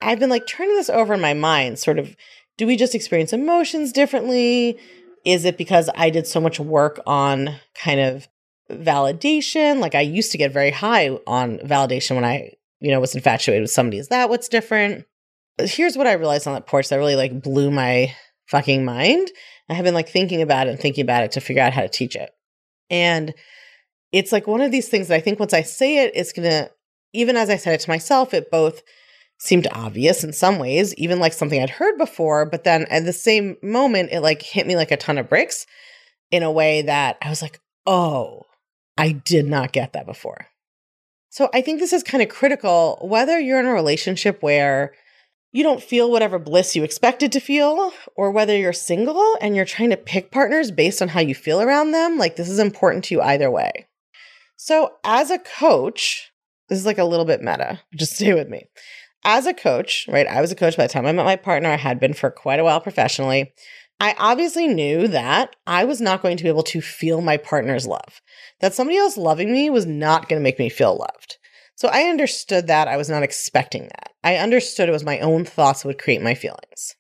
I've 0.01 0.19
been 0.19 0.29
like 0.29 0.47
turning 0.47 0.75
this 0.75 0.89
over 0.89 1.13
in 1.13 1.21
my 1.21 1.33
mind, 1.33 1.79
sort 1.79 1.99
of, 1.99 2.15
do 2.57 2.67
we 2.67 2.75
just 2.75 2.95
experience 2.95 3.33
emotions 3.33 3.91
differently? 3.91 4.79
Is 5.25 5.45
it 5.45 5.57
because 5.57 5.89
I 5.95 6.09
did 6.09 6.27
so 6.27 6.41
much 6.41 6.59
work 6.59 6.99
on 7.05 7.55
kind 7.75 7.99
of 7.99 8.27
validation? 8.71 9.79
Like, 9.79 9.95
I 9.95 10.01
used 10.01 10.31
to 10.31 10.37
get 10.37 10.51
very 10.51 10.71
high 10.71 11.09
on 11.27 11.59
validation 11.59 12.15
when 12.15 12.25
I, 12.25 12.53
you 12.79 12.91
know, 12.91 12.99
was 12.99 13.15
infatuated 13.15 13.61
with 13.61 13.71
somebody. 13.71 13.99
Is 13.99 14.07
that 14.07 14.29
what's 14.29 14.47
different? 14.47 15.05
Here's 15.69 15.97
what 15.97 16.07
I 16.07 16.13
realized 16.13 16.47
on 16.47 16.53
that 16.53 16.67
porch 16.67 16.89
that 16.89 16.97
really 16.97 17.15
like 17.15 17.41
blew 17.41 17.71
my 17.71 18.15
fucking 18.47 18.85
mind. 18.85 19.29
I 19.69 19.73
have 19.73 19.85
been 19.85 19.93
like 19.93 20.09
thinking 20.09 20.41
about 20.41 20.67
it 20.67 20.71
and 20.71 20.79
thinking 20.79 21.03
about 21.03 21.23
it 21.23 21.31
to 21.33 21.41
figure 21.41 21.63
out 21.63 21.73
how 21.73 21.81
to 21.81 21.89
teach 21.89 22.15
it. 22.15 22.31
And 22.89 23.33
it's 24.11 24.31
like 24.31 24.47
one 24.47 24.61
of 24.61 24.71
these 24.71 24.89
things 24.89 25.07
that 25.07 25.15
I 25.15 25.21
think 25.21 25.39
once 25.39 25.53
I 25.53 25.61
say 25.61 26.03
it, 26.03 26.11
it's 26.13 26.33
going 26.33 26.49
to, 26.49 26.69
even 27.13 27.37
as 27.37 27.49
I 27.49 27.55
said 27.55 27.75
it 27.75 27.81
to 27.81 27.89
myself, 27.89 28.33
it 28.33 28.51
both 28.51 28.81
seemed 29.39 29.67
obvious 29.71 30.23
in 30.23 30.33
some 30.33 30.59
ways, 30.59 30.93
even 30.95 31.19
like 31.19 31.33
something 31.33 31.61
I'd 31.61 31.69
heard 31.69 31.97
before. 31.97 32.45
But 32.45 32.63
then 32.63 32.85
at 32.85 33.05
the 33.05 33.13
same 33.13 33.57
moment, 33.63 34.09
it 34.11 34.19
like 34.19 34.41
hit 34.41 34.67
me 34.67 34.75
like 34.75 34.91
a 34.91 34.97
ton 34.97 35.17
of 35.17 35.29
bricks 35.29 35.65
in 36.29 36.43
a 36.43 36.51
way 36.51 36.81
that 36.83 37.17
I 37.21 37.29
was 37.29 37.41
like, 37.41 37.59
oh, 37.85 38.43
I 38.97 39.13
did 39.13 39.47
not 39.47 39.71
get 39.71 39.93
that 39.93 40.05
before. 40.05 40.47
So 41.29 41.49
I 41.53 41.61
think 41.61 41.79
this 41.79 41.93
is 41.93 42.03
kind 42.03 42.21
of 42.21 42.29
critical, 42.29 42.99
whether 43.01 43.39
you're 43.39 43.59
in 43.59 43.65
a 43.65 43.73
relationship 43.73 44.43
where 44.43 44.93
you 45.51 45.63
don't 45.63 45.83
feel 45.83 46.09
whatever 46.09 46.39
bliss 46.39 46.75
you 46.75 46.83
expected 46.83 47.31
to 47.31 47.39
feel, 47.39 47.91
or 48.15 48.31
whether 48.31 48.55
you're 48.55 48.73
single 48.73 49.37
and 49.41 49.55
you're 49.55 49.65
trying 49.65 49.89
to 49.89 49.97
pick 49.97 50.31
partners 50.31 50.71
based 50.71 51.01
on 51.01 51.09
how 51.09 51.19
you 51.19 51.35
feel 51.35 51.61
around 51.61 51.91
them, 51.91 52.17
like 52.17 52.35
this 52.35 52.49
is 52.49 52.59
important 52.59 53.03
to 53.05 53.15
you 53.15 53.21
either 53.21 53.51
way. 53.51 53.87
So, 54.55 54.93
as 55.03 55.31
a 55.31 55.39
coach, 55.39 56.31
this 56.69 56.79
is 56.79 56.85
like 56.85 56.97
a 56.97 57.03
little 57.03 57.25
bit 57.25 57.41
meta, 57.41 57.81
just 57.95 58.15
stay 58.15 58.33
with 58.33 58.47
me. 58.47 58.67
As 59.23 59.45
a 59.45 59.53
coach, 59.53 60.07
right? 60.07 60.25
I 60.25 60.41
was 60.41 60.51
a 60.51 60.55
coach 60.55 60.77
by 60.77 60.87
the 60.87 60.93
time 60.93 61.05
I 61.05 61.11
met 61.11 61.25
my 61.25 61.35
partner. 61.35 61.69
I 61.69 61.75
had 61.75 61.99
been 61.99 62.13
for 62.13 62.31
quite 62.31 62.59
a 62.59 62.63
while 62.63 62.81
professionally. 62.81 63.53
I 63.99 64.15
obviously 64.17 64.67
knew 64.67 65.07
that 65.09 65.55
I 65.67 65.83
was 65.83 66.01
not 66.01 66.23
going 66.23 66.37
to 66.37 66.43
be 66.43 66.49
able 66.49 66.63
to 66.63 66.81
feel 66.81 67.21
my 67.21 67.37
partner's 67.37 67.85
love, 67.85 68.19
that 68.59 68.73
somebody 68.73 68.97
else 68.97 69.15
loving 69.15 69.51
me 69.51 69.69
was 69.69 69.85
not 69.85 70.27
going 70.27 70.39
to 70.39 70.43
make 70.43 70.57
me 70.57 70.69
feel 70.69 70.97
loved. 70.97 71.37
So 71.81 71.87
I 71.87 72.03
understood 72.03 72.67
that. 72.67 72.87
I 72.87 72.95
was 72.95 73.09
not 73.09 73.23
expecting 73.23 73.85
that. 73.85 74.11
I 74.23 74.35
understood 74.35 74.87
it 74.87 74.91
was 74.91 75.03
my 75.03 75.17
own 75.19 75.45
thoughts 75.45 75.83
would 75.83 75.97
create 75.97 76.21
my 76.21 76.35
feelings. 76.35 76.95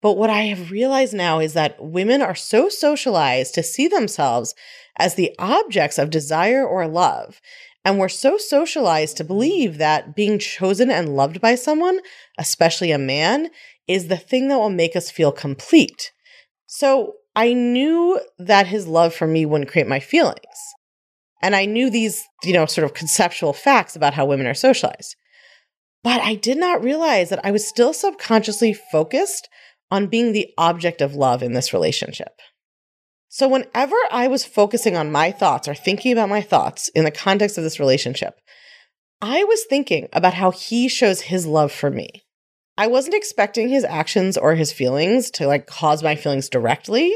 But 0.00 0.16
what 0.16 0.30
I 0.30 0.44
have 0.44 0.70
realized 0.70 1.12
now 1.12 1.40
is 1.40 1.52
that 1.52 1.76
women 1.78 2.22
are 2.22 2.34
so 2.34 2.70
socialized 2.70 3.52
to 3.52 3.62
see 3.62 3.86
themselves 3.86 4.54
as 4.98 5.14
the 5.14 5.34
objects 5.38 5.98
of 5.98 6.08
desire 6.08 6.66
or 6.66 6.88
love. 6.88 7.42
And 7.84 7.98
we're 7.98 8.08
so 8.08 8.38
socialized 8.38 9.18
to 9.18 9.24
believe 9.24 9.76
that 9.76 10.16
being 10.16 10.38
chosen 10.38 10.90
and 10.90 11.14
loved 11.14 11.42
by 11.42 11.54
someone, 11.54 12.00
especially 12.38 12.92
a 12.92 12.98
man, 12.98 13.50
is 13.86 14.08
the 14.08 14.16
thing 14.16 14.48
that 14.48 14.56
will 14.56 14.70
make 14.70 14.96
us 14.96 15.10
feel 15.10 15.32
complete. 15.32 16.12
So 16.66 17.16
I 17.36 17.52
knew 17.52 18.22
that 18.38 18.68
his 18.68 18.86
love 18.86 19.12
for 19.12 19.26
me 19.26 19.44
wouldn't 19.44 19.70
create 19.70 19.86
my 19.86 20.00
feelings. 20.00 20.46
And 21.40 21.54
I 21.54 21.66
knew 21.66 21.90
these, 21.90 22.24
you 22.42 22.52
know, 22.52 22.66
sort 22.66 22.84
of 22.84 22.94
conceptual 22.94 23.52
facts 23.52 23.94
about 23.94 24.14
how 24.14 24.26
women 24.26 24.46
are 24.46 24.54
socialized. 24.54 25.16
But 26.02 26.20
I 26.20 26.34
did 26.34 26.58
not 26.58 26.82
realize 26.82 27.30
that 27.30 27.44
I 27.44 27.50
was 27.50 27.66
still 27.66 27.92
subconsciously 27.92 28.72
focused 28.72 29.48
on 29.90 30.06
being 30.06 30.32
the 30.32 30.48
object 30.58 31.00
of 31.00 31.14
love 31.14 31.42
in 31.42 31.52
this 31.52 31.72
relationship. 31.72 32.40
So 33.28 33.48
whenever 33.48 33.96
I 34.10 34.26
was 34.28 34.44
focusing 34.44 34.96
on 34.96 35.12
my 35.12 35.30
thoughts 35.30 35.68
or 35.68 35.74
thinking 35.74 36.12
about 36.12 36.28
my 36.28 36.40
thoughts 36.40 36.88
in 36.88 37.04
the 37.04 37.10
context 37.10 37.58
of 37.58 37.64
this 37.64 37.78
relationship, 37.78 38.34
I 39.20 39.44
was 39.44 39.64
thinking 39.68 40.08
about 40.12 40.34
how 40.34 40.50
he 40.50 40.88
shows 40.88 41.22
his 41.22 41.46
love 41.46 41.72
for 41.72 41.90
me. 41.90 42.24
I 42.76 42.86
wasn't 42.86 43.16
expecting 43.16 43.68
his 43.68 43.84
actions 43.84 44.38
or 44.38 44.54
his 44.54 44.72
feelings 44.72 45.30
to 45.32 45.46
like 45.46 45.66
cause 45.66 46.02
my 46.02 46.14
feelings 46.14 46.48
directly. 46.48 47.14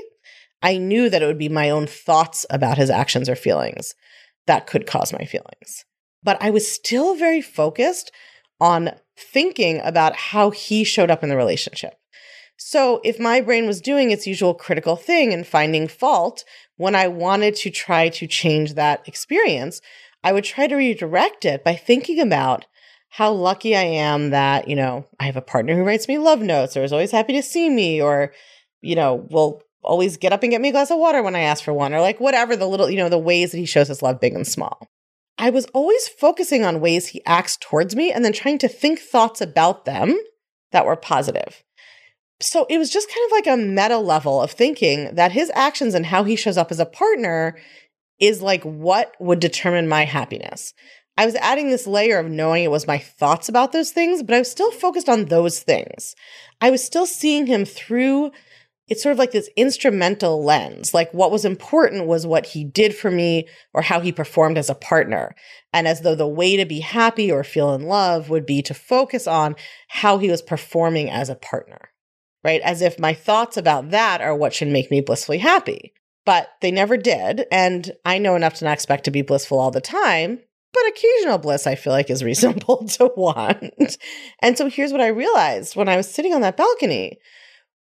I 0.63 0.79
knew 0.79 1.11
that 1.11 1.23
it 1.23 1.27
would 1.27 1.39
be 1.39 1.49
my 1.49 1.71
own 1.71 1.87
thoughts 1.87 2.47
about 2.51 2.79
his 2.79 2.91
actions 2.91 3.29
or 3.29 3.35
feelings 3.35 3.95
that 4.47 4.67
could 4.67 4.87
cause 4.87 5.13
my 5.13 5.25
feelings. 5.25 5.85
But 6.23 6.39
I 6.41 6.51
was 6.51 6.71
still 6.71 7.17
very 7.17 7.41
focused 7.41 8.13
on 8.61 8.91
thinking 9.17 9.81
about 9.81 10.17
how 10.17 10.51
he 10.51 10.85
showed 10.85 11.11
up 11.11 11.23
in 11.23 11.29
the 11.29 11.37
relationship. 11.37 11.95
So 12.57 13.01
if 13.03 13.19
my 13.19 13.41
brain 13.41 13.67
was 13.67 13.81
doing 13.81 14.11
its 14.11 14.27
usual 14.27 14.55
critical 14.55 14.95
thing 14.95 15.33
and 15.33 15.47
finding 15.47 15.89
fault 15.89 16.45
when 16.77 16.95
I 16.95 17.09
wanted 17.09 17.57
to 17.57 17.71
try 17.71 18.09
to 18.11 18.27
change 18.27 18.75
that 18.75 19.07
experience, 19.09 19.81
I 20.23 20.33
would 20.33 20.45
try 20.45 20.69
to 20.69 20.77
redirect 20.77 21.45
it 21.45 21.65
by 21.65 21.75
thinking 21.75 22.21
about 22.21 22.67
how 23.09 23.33
lucky 23.33 23.77
I 23.77 23.83
am 23.83 24.31
that, 24.31 24.69
you 24.69 24.77
know, 24.77 25.07
I 25.19 25.25
have 25.25 25.37
a 25.37 25.43
partner 25.43 25.75
who 25.75 25.85
writes 25.85 26.09
me 26.09 26.19
love 26.19 26.41
notes 26.41 26.77
or 26.77 26.85
is 26.85 26.93
always 26.93 27.11
happy 27.11 27.33
to 27.35 27.43
see 27.43 27.69
me 27.69 28.01
or, 28.01 28.33
you 28.81 28.95
know, 28.95 29.27
will 29.31 29.63
always 29.83 30.17
get 30.17 30.33
up 30.33 30.43
and 30.43 30.51
get 30.51 30.61
me 30.61 30.69
a 30.69 30.73
glass 30.73 30.91
of 30.91 30.99
water 30.99 31.23
when 31.23 31.37
I 31.37 31.41
ask 31.41 31.65
for 31.65 31.73
one, 31.73 31.93
or 31.93 32.01
like 32.01 32.21
whatever 32.21 32.57
the 32.57 32.67
little, 32.67 32.91
you 32.91 32.99
know, 32.99 33.09
the 33.09 33.19
ways 33.19 33.53
that 33.53 33.59
he 33.59 33.67
shows 33.67 33.89
his 33.89 34.03
love, 34.03 34.21
big 34.21 34.35
and 34.35 34.47
small. 34.47 34.89
I 35.39 35.51
was 35.51 35.67
always 35.67 36.09
focusing 36.09 36.65
on 36.65 36.81
ways 36.81 37.09
he 37.09 37.25
acts 37.27 37.57
towards 37.57 37.97
me 37.97 38.13
and 38.13 38.25
then 38.25 38.33
trying 38.33 38.59
to 38.59 38.69
think 38.69 39.01
thoughts 39.01 39.41
about 39.41 39.85
them 39.85 40.17
that 40.71 40.87
were 40.87 40.97
positive. 40.97 41.63
So 42.41 42.67
it 42.69 42.79
was 42.79 42.91
just 42.91 43.09
kind 43.09 43.27
of 43.27 43.33
like 43.33 43.47
a 43.47 43.63
meta 43.63 43.99
level 43.99 44.41
of 44.41 44.51
thinking 44.51 45.15
that 45.15 45.33
his 45.33 45.51
actions 45.55 45.95
and 45.95 46.07
how 46.07 46.25
he 46.25 46.37
shows 46.37 46.57
up 46.57 46.71
as 46.71 46.81
a 46.81 46.87
partner 46.87 47.57
is 48.21 48.43
like 48.43 48.63
what 48.63 49.15
would 49.21 49.41
determine 49.41 49.89
my 49.89 50.05
happiness. 50.05 50.75
I 51.17 51.27
was 51.27 51.35
adding 51.37 51.71
this 51.71 51.87
layer 51.87 52.19
of 52.19 52.31
knowing 52.31 52.65
it 52.65 52.71
was 52.71 52.87
my 52.87 52.99
thoughts 52.99 53.49
about 53.49 53.73
those 53.73 53.91
things, 53.91 54.23
but 54.23 54.35
I 54.35 54.39
was 54.39 54.51
still 54.51 54.71
focused 54.71 55.09
on 55.09 55.27
those 55.27 55.61
things. 55.61 56.15
I 56.61 56.71
was 56.71 56.85
still 56.85 57.07
seeing 57.07 57.47
him 57.47 57.65
through 57.65 58.33
it's 58.89 59.03
sort 59.03 59.13
of 59.13 59.19
like 59.19 59.31
this 59.33 59.49
instrumental 59.57 60.43
lens. 60.45 60.93
Like 60.93 61.13
what 61.13 61.31
was 61.31 61.45
important 61.45 62.07
was 62.07 62.27
what 62.27 62.47
he 62.47 62.65
did 62.65 62.95
for 62.95 63.11
me 63.11 63.49
or 63.73 63.83
how 63.83 64.01
he 64.01 64.13
performed 64.13 64.59
as 64.59 64.69
a 64.69 64.75
partner. 64.75 65.35
And 65.73 65.87
as 65.87 66.01
though 66.01 66.15
the 66.15 66.27
way 66.27 66.57
to 66.57 66.67
be 66.67 66.81
happy 66.81 67.31
or 67.31 67.45
feel 67.45 67.75
in 67.75 67.83
love 67.83 68.29
would 68.29 68.45
be 68.45 68.61
to 68.63 68.75
focus 68.75 69.27
on 69.27 69.57
how 69.89 70.19
he 70.19 70.31
was 70.31 70.43
performing 70.43 71.09
as 71.09 71.31
a 71.31 71.37
partner, 71.37 71.91
right? 72.45 72.61
As 72.63 72.83
if 72.83 72.99
my 72.99 73.15
thoughts 73.15 73.57
about 73.57 73.91
that 73.91 74.21
are 74.21 74.37
what 74.37 74.53
should 74.53 74.69
make 74.69 74.91
me 74.91 75.01
blissfully 75.01 75.39
happy. 75.39 75.93
But 76.25 76.49
they 76.61 76.71
never 76.71 76.97
did. 76.97 77.47
And 77.51 77.91
I 78.05 78.19
know 78.19 78.37
enough 78.37 78.55
to 78.55 78.65
not 78.65 78.75
expect 78.75 79.05
to 79.05 79.11
be 79.11 79.23
blissful 79.23 79.59
all 79.59 79.71
the 79.71 79.81
time. 79.81 80.41
But 80.73 80.89
occasional 80.89 81.39
bliss, 81.39 81.67
I 81.67 81.75
feel 81.75 81.93
like, 81.93 82.11
is 82.11 82.25
reasonable 82.25 82.87
to 82.89 83.13
want. 83.17 83.97
And 84.41 84.57
so 84.57 84.69
here's 84.69 84.93
what 84.93 85.01
I 85.01 85.09
realized 85.09 85.77
when 85.77 85.89
I 85.89 85.97
was 85.97 86.13
sitting 86.13 86.33
on 86.33 86.41
that 86.41 86.57
balcony 86.57 87.19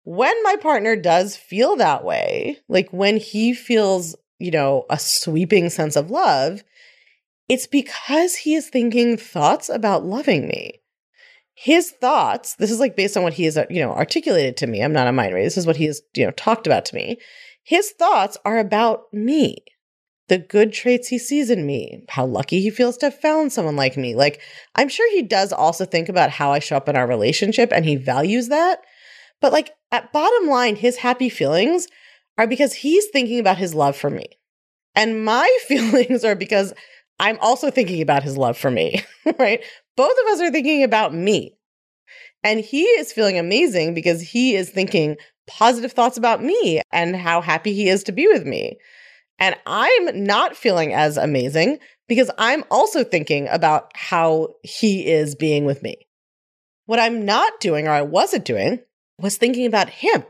when 0.08 0.42
my 0.42 0.56
partner 0.56 0.96
does 0.96 1.36
feel 1.36 1.76
that 1.76 2.02
way, 2.02 2.56
like 2.66 2.88
when 2.92 3.18
he 3.18 3.52
feels, 3.52 4.16
you 4.38 4.50
know, 4.50 4.86
a 4.88 4.98
sweeping 4.98 5.68
sense 5.68 5.96
of 5.96 6.10
love, 6.10 6.64
it's 7.46 7.66
because 7.66 8.34
he 8.34 8.54
is 8.54 8.70
thinking 8.70 9.18
thoughts 9.18 9.68
about 9.68 10.06
loving 10.06 10.48
me. 10.48 10.80
His 11.52 11.90
thoughts, 11.90 12.54
this 12.54 12.70
is 12.70 12.80
like 12.80 12.96
based 12.96 13.18
on 13.18 13.22
what 13.22 13.34
he 13.34 13.44
has, 13.44 13.58
uh, 13.58 13.66
you 13.68 13.82
know, 13.82 13.92
articulated 13.92 14.56
to 14.56 14.66
me. 14.66 14.82
I'm 14.82 14.94
not 14.94 15.08
a 15.08 15.12
mind 15.12 15.34
reader. 15.34 15.44
This 15.44 15.58
is 15.58 15.66
what 15.66 15.76
he 15.76 15.84
has, 15.84 16.00
you 16.14 16.24
know, 16.24 16.30
talked 16.30 16.66
about 16.66 16.86
to 16.86 16.94
me. 16.94 17.18
His 17.62 17.90
thoughts 17.90 18.38
are 18.46 18.56
about 18.56 19.12
me, 19.12 19.58
the 20.28 20.38
good 20.38 20.72
traits 20.72 21.08
he 21.08 21.18
sees 21.18 21.50
in 21.50 21.66
me, 21.66 22.06
how 22.08 22.24
lucky 22.24 22.62
he 22.62 22.70
feels 22.70 22.96
to 22.98 23.06
have 23.06 23.20
found 23.20 23.52
someone 23.52 23.76
like 23.76 23.98
me. 23.98 24.14
Like, 24.14 24.40
I'm 24.74 24.88
sure 24.88 25.12
he 25.12 25.20
does 25.20 25.52
also 25.52 25.84
think 25.84 26.08
about 26.08 26.30
how 26.30 26.50
I 26.50 26.60
show 26.60 26.78
up 26.78 26.88
in 26.88 26.96
our 26.96 27.06
relationship 27.06 27.70
and 27.74 27.84
he 27.84 27.96
values 27.96 28.48
that. 28.48 28.80
But 29.40 29.52
like 29.52 29.74
at 29.92 30.12
bottom 30.12 30.48
line, 30.48 30.76
his 30.76 30.96
happy 30.96 31.28
feelings 31.28 31.86
are 32.36 32.46
because 32.46 32.74
he's 32.74 33.06
thinking 33.06 33.40
about 33.40 33.58
his 33.58 33.74
love 33.74 33.96
for 33.96 34.10
me. 34.10 34.26
And 34.94 35.24
my 35.24 35.48
feelings 35.66 36.24
are 36.24 36.34
because 36.34 36.72
I'm 37.20 37.38
also 37.40 37.70
thinking 37.70 38.00
about 38.00 38.22
his 38.22 38.36
love 38.36 38.56
for 38.56 38.70
me, 38.70 39.02
right? 39.38 39.62
Both 39.96 40.16
of 40.20 40.32
us 40.32 40.40
are 40.40 40.50
thinking 40.50 40.82
about 40.82 41.14
me. 41.14 41.56
And 42.44 42.60
he 42.60 42.84
is 42.84 43.12
feeling 43.12 43.38
amazing 43.38 43.94
because 43.94 44.20
he 44.20 44.54
is 44.54 44.70
thinking 44.70 45.16
positive 45.48 45.92
thoughts 45.92 46.16
about 46.16 46.42
me 46.42 46.80
and 46.92 47.16
how 47.16 47.40
happy 47.40 47.72
he 47.72 47.88
is 47.88 48.04
to 48.04 48.12
be 48.12 48.28
with 48.28 48.44
me. 48.44 48.78
And 49.40 49.56
I'm 49.66 50.24
not 50.24 50.56
feeling 50.56 50.92
as 50.92 51.16
amazing 51.16 51.78
because 52.08 52.30
I'm 52.38 52.64
also 52.70 53.02
thinking 53.04 53.48
about 53.48 53.90
how 53.94 54.54
he 54.62 55.06
is 55.06 55.34
being 55.34 55.64
with 55.64 55.82
me. 55.82 56.06
What 56.86 56.98
I'm 56.98 57.24
not 57.24 57.60
doing, 57.60 57.86
or 57.86 57.90
I 57.90 58.02
wasn't 58.02 58.44
doing, 58.44 58.80
was 59.18 59.36
thinking 59.36 59.66
about 59.66 59.88
him, 59.88 60.24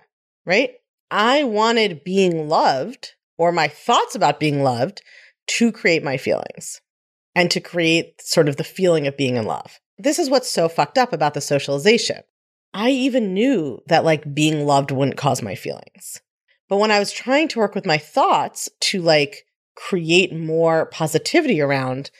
right? 0.44 0.72
I 1.10 1.44
wanted 1.44 2.04
being 2.04 2.48
loved 2.48 3.14
or 3.36 3.52
my 3.52 3.68
thoughts 3.68 4.14
about 4.14 4.40
being 4.40 4.62
loved 4.62 5.02
to 5.46 5.72
create 5.72 6.02
my 6.02 6.16
feelings 6.16 6.80
and 7.34 7.50
to 7.50 7.60
create 7.60 8.20
sort 8.20 8.48
of 8.48 8.56
the 8.56 8.64
feeling 8.64 9.06
of 9.06 9.16
being 9.16 9.36
in 9.36 9.44
love. 9.44 9.78
This 9.96 10.18
is 10.18 10.30
what's 10.30 10.50
so 10.50 10.68
fucked 10.68 10.98
up 10.98 11.12
about 11.12 11.34
the 11.34 11.40
socialization. 11.40 12.22
I 12.74 12.90
even 12.90 13.32
knew 13.34 13.80
that 13.86 14.04
like 14.04 14.34
being 14.34 14.66
loved 14.66 14.90
wouldn't 14.90 15.16
cause 15.16 15.42
my 15.42 15.54
feelings. 15.54 16.20
But 16.68 16.76
when 16.76 16.90
I 16.90 16.98
was 16.98 17.12
trying 17.12 17.48
to 17.48 17.58
work 17.58 17.74
with 17.74 17.86
my 17.86 17.98
thoughts 17.98 18.68
to 18.80 19.00
like 19.00 19.46
create 19.74 20.34
more 20.34 20.86
positivity 20.86 21.60
around 21.60 22.10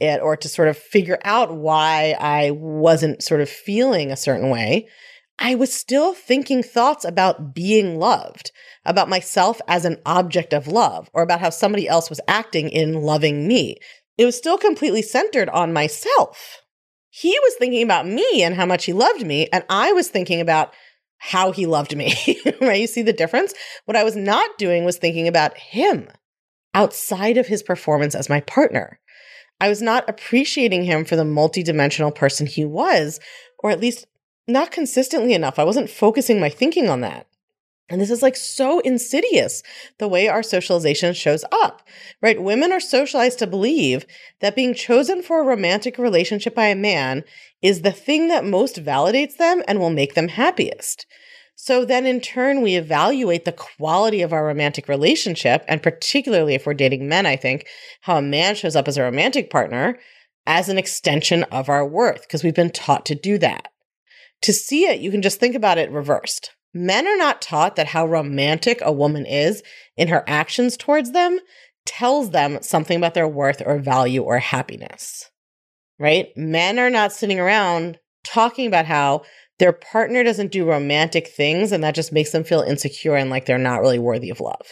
it 0.00 0.20
or 0.20 0.36
to 0.36 0.48
sort 0.48 0.68
of 0.68 0.78
figure 0.78 1.18
out 1.24 1.54
why 1.54 2.16
I 2.18 2.52
wasn't 2.52 3.22
sort 3.22 3.40
of 3.40 3.48
feeling 3.48 4.10
a 4.10 4.16
certain 4.16 4.48
way, 4.48 4.88
I 5.38 5.54
was 5.54 5.72
still 5.72 6.14
thinking 6.14 6.62
thoughts 6.62 7.04
about 7.04 7.54
being 7.54 7.98
loved, 7.98 8.52
about 8.84 9.08
myself 9.08 9.60
as 9.66 9.84
an 9.84 9.98
object 10.06 10.52
of 10.52 10.68
love, 10.68 11.10
or 11.12 11.22
about 11.22 11.40
how 11.40 11.50
somebody 11.50 11.88
else 11.88 12.08
was 12.08 12.20
acting 12.28 12.68
in 12.68 13.02
loving 13.02 13.48
me. 13.48 13.76
It 14.16 14.24
was 14.24 14.36
still 14.36 14.58
completely 14.58 15.02
centered 15.02 15.48
on 15.48 15.72
myself. 15.72 16.62
He 17.10 17.36
was 17.42 17.54
thinking 17.54 17.82
about 17.82 18.06
me 18.06 18.42
and 18.42 18.54
how 18.54 18.66
much 18.66 18.84
he 18.84 18.92
loved 18.92 19.26
me, 19.26 19.48
and 19.52 19.64
I 19.68 19.92
was 19.92 20.08
thinking 20.08 20.40
about 20.40 20.72
how 21.18 21.52
he 21.52 21.66
loved 21.66 21.96
me. 21.96 22.14
right? 22.60 22.80
You 22.80 22.86
see 22.86 23.02
the 23.02 23.12
difference? 23.12 23.54
What 23.86 23.96
I 23.96 24.04
was 24.04 24.16
not 24.16 24.58
doing 24.58 24.84
was 24.84 24.98
thinking 24.98 25.26
about 25.26 25.56
him 25.56 26.08
outside 26.74 27.38
of 27.38 27.46
his 27.46 27.62
performance 27.62 28.14
as 28.14 28.28
my 28.28 28.40
partner. 28.40 29.00
I 29.60 29.68
was 29.68 29.80
not 29.80 30.08
appreciating 30.08 30.84
him 30.84 31.04
for 31.04 31.16
the 31.16 31.22
multidimensional 31.22 32.14
person 32.14 32.46
he 32.46 32.64
was, 32.64 33.20
or 33.60 33.70
at 33.70 33.80
least 33.80 34.06
not 34.46 34.70
consistently 34.70 35.32
enough. 35.32 35.58
I 35.58 35.64
wasn't 35.64 35.90
focusing 35.90 36.40
my 36.40 36.48
thinking 36.48 36.88
on 36.88 37.00
that. 37.00 37.26
And 37.90 38.00
this 38.00 38.10
is 38.10 38.22
like 38.22 38.36
so 38.36 38.80
insidious 38.80 39.62
the 39.98 40.08
way 40.08 40.26
our 40.26 40.42
socialization 40.42 41.12
shows 41.12 41.44
up, 41.52 41.86
right? 42.22 42.42
Women 42.42 42.72
are 42.72 42.80
socialized 42.80 43.38
to 43.40 43.46
believe 43.46 44.06
that 44.40 44.56
being 44.56 44.72
chosen 44.72 45.22
for 45.22 45.40
a 45.40 45.46
romantic 45.46 45.98
relationship 45.98 46.54
by 46.54 46.66
a 46.66 46.74
man 46.74 47.24
is 47.60 47.82
the 47.82 47.92
thing 47.92 48.28
that 48.28 48.44
most 48.44 48.82
validates 48.82 49.36
them 49.36 49.62
and 49.68 49.78
will 49.78 49.90
make 49.90 50.14
them 50.14 50.28
happiest. 50.28 51.04
So 51.56 51.84
then 51.84 52.06
in 52.06 52.20
turn, 52.20 52.62
we 52.62 52.74
evaluate 52.74 53.44
the 53.44 53.52
quality 53.52 54.22
of 54.22 54.32
our 54.32 54.46
romantic 54.46 54.88
relationship. 54.88 55.62
And 55.68 55.82
particularly 55.82 56.54
if 56.54 56.66
we're 56.66 56.74
dating 56.74 57.06
men, 57.08 57.26
I 57.26 57.36
think 57.36 57.66
how 58.00 58.16
a 58.16 58.22
man 58.22 58.54
shows 58.54 58.76
up 58.76 58.88
as 58.88 58.96
a 58.96 59.02
romantic 59.02 59.50
partner 59.50 59.98
as 60.46 60.68
an 60.68 60.78
extension 60.78 61.44
of 61.44 61.68
our 61.68 61.86
worth 61.86 62.22
because 62.22 62.42
we've 62.42 62.54
been 62.54 62.70
taught 62.70 63.06
to 63.06 63.14
do 63.14 63.38
that. 63.38 63.68
To 64.44 64.52
see 64.52 64.84
it, 64.84 65.00
you 65.00 65.10
can 65.10 65.22
just 65.22 65.40
think 65.40 65.54
about 65.54 65.78
it 65.78 65.90
reversed. 65.90 66.50
Men 66.74 67.06
are 67.06 67.16
not 67.16 67.40
taught 67.40 67.76
that 67.76 67.86
how 67.86 68.06
romantic 68.06 68.80
a 68.82 68.92
woman 68.92 69.24
is 69.24 69.62
in 69.96 70.08
her 70.08 70.22
actions 70.26 70.76
towards 70.76 71.12
them 71.12 71.38
tells 71.86 72.28
them 72.28 72.58
something 72.60 72.98
about 72.98 73.14
their 73.14 73.26
worth 73.26 73.62
or 73.64 73.78
value 73.78 74.22
or 74.22 74.38
happiness, 74.38 75.30
right? 75.98 76.28
Men 76.36 76.78
are 76.78 76.90
not 76.90 77.10
sitting 77.10 77.40
around 77.40 77.98
talking 78.22 78.66
about 78.66 78.84
how 78.84 79.22
their 79.58 79.72
partner 79.72 80.22
doesn't 80.22 80.52
do 80.52 80.68
romantic 80.68 81.28
things 81.28 81.72
and 81.72 81.82
that 81.82 81.94
just 81.94 82.12
makes 82.12 82.32
them 82.32 82.44
feel 82.44 82.60
insecure 82.60 83.16
and 83.16 83.30
like 83.30 83.46
they're 83.46 83.56
not 83.56 83.80
really 83.80 83.98
worthy 83.98 84.28
of 84.28 84.40
love. 84.40 84.66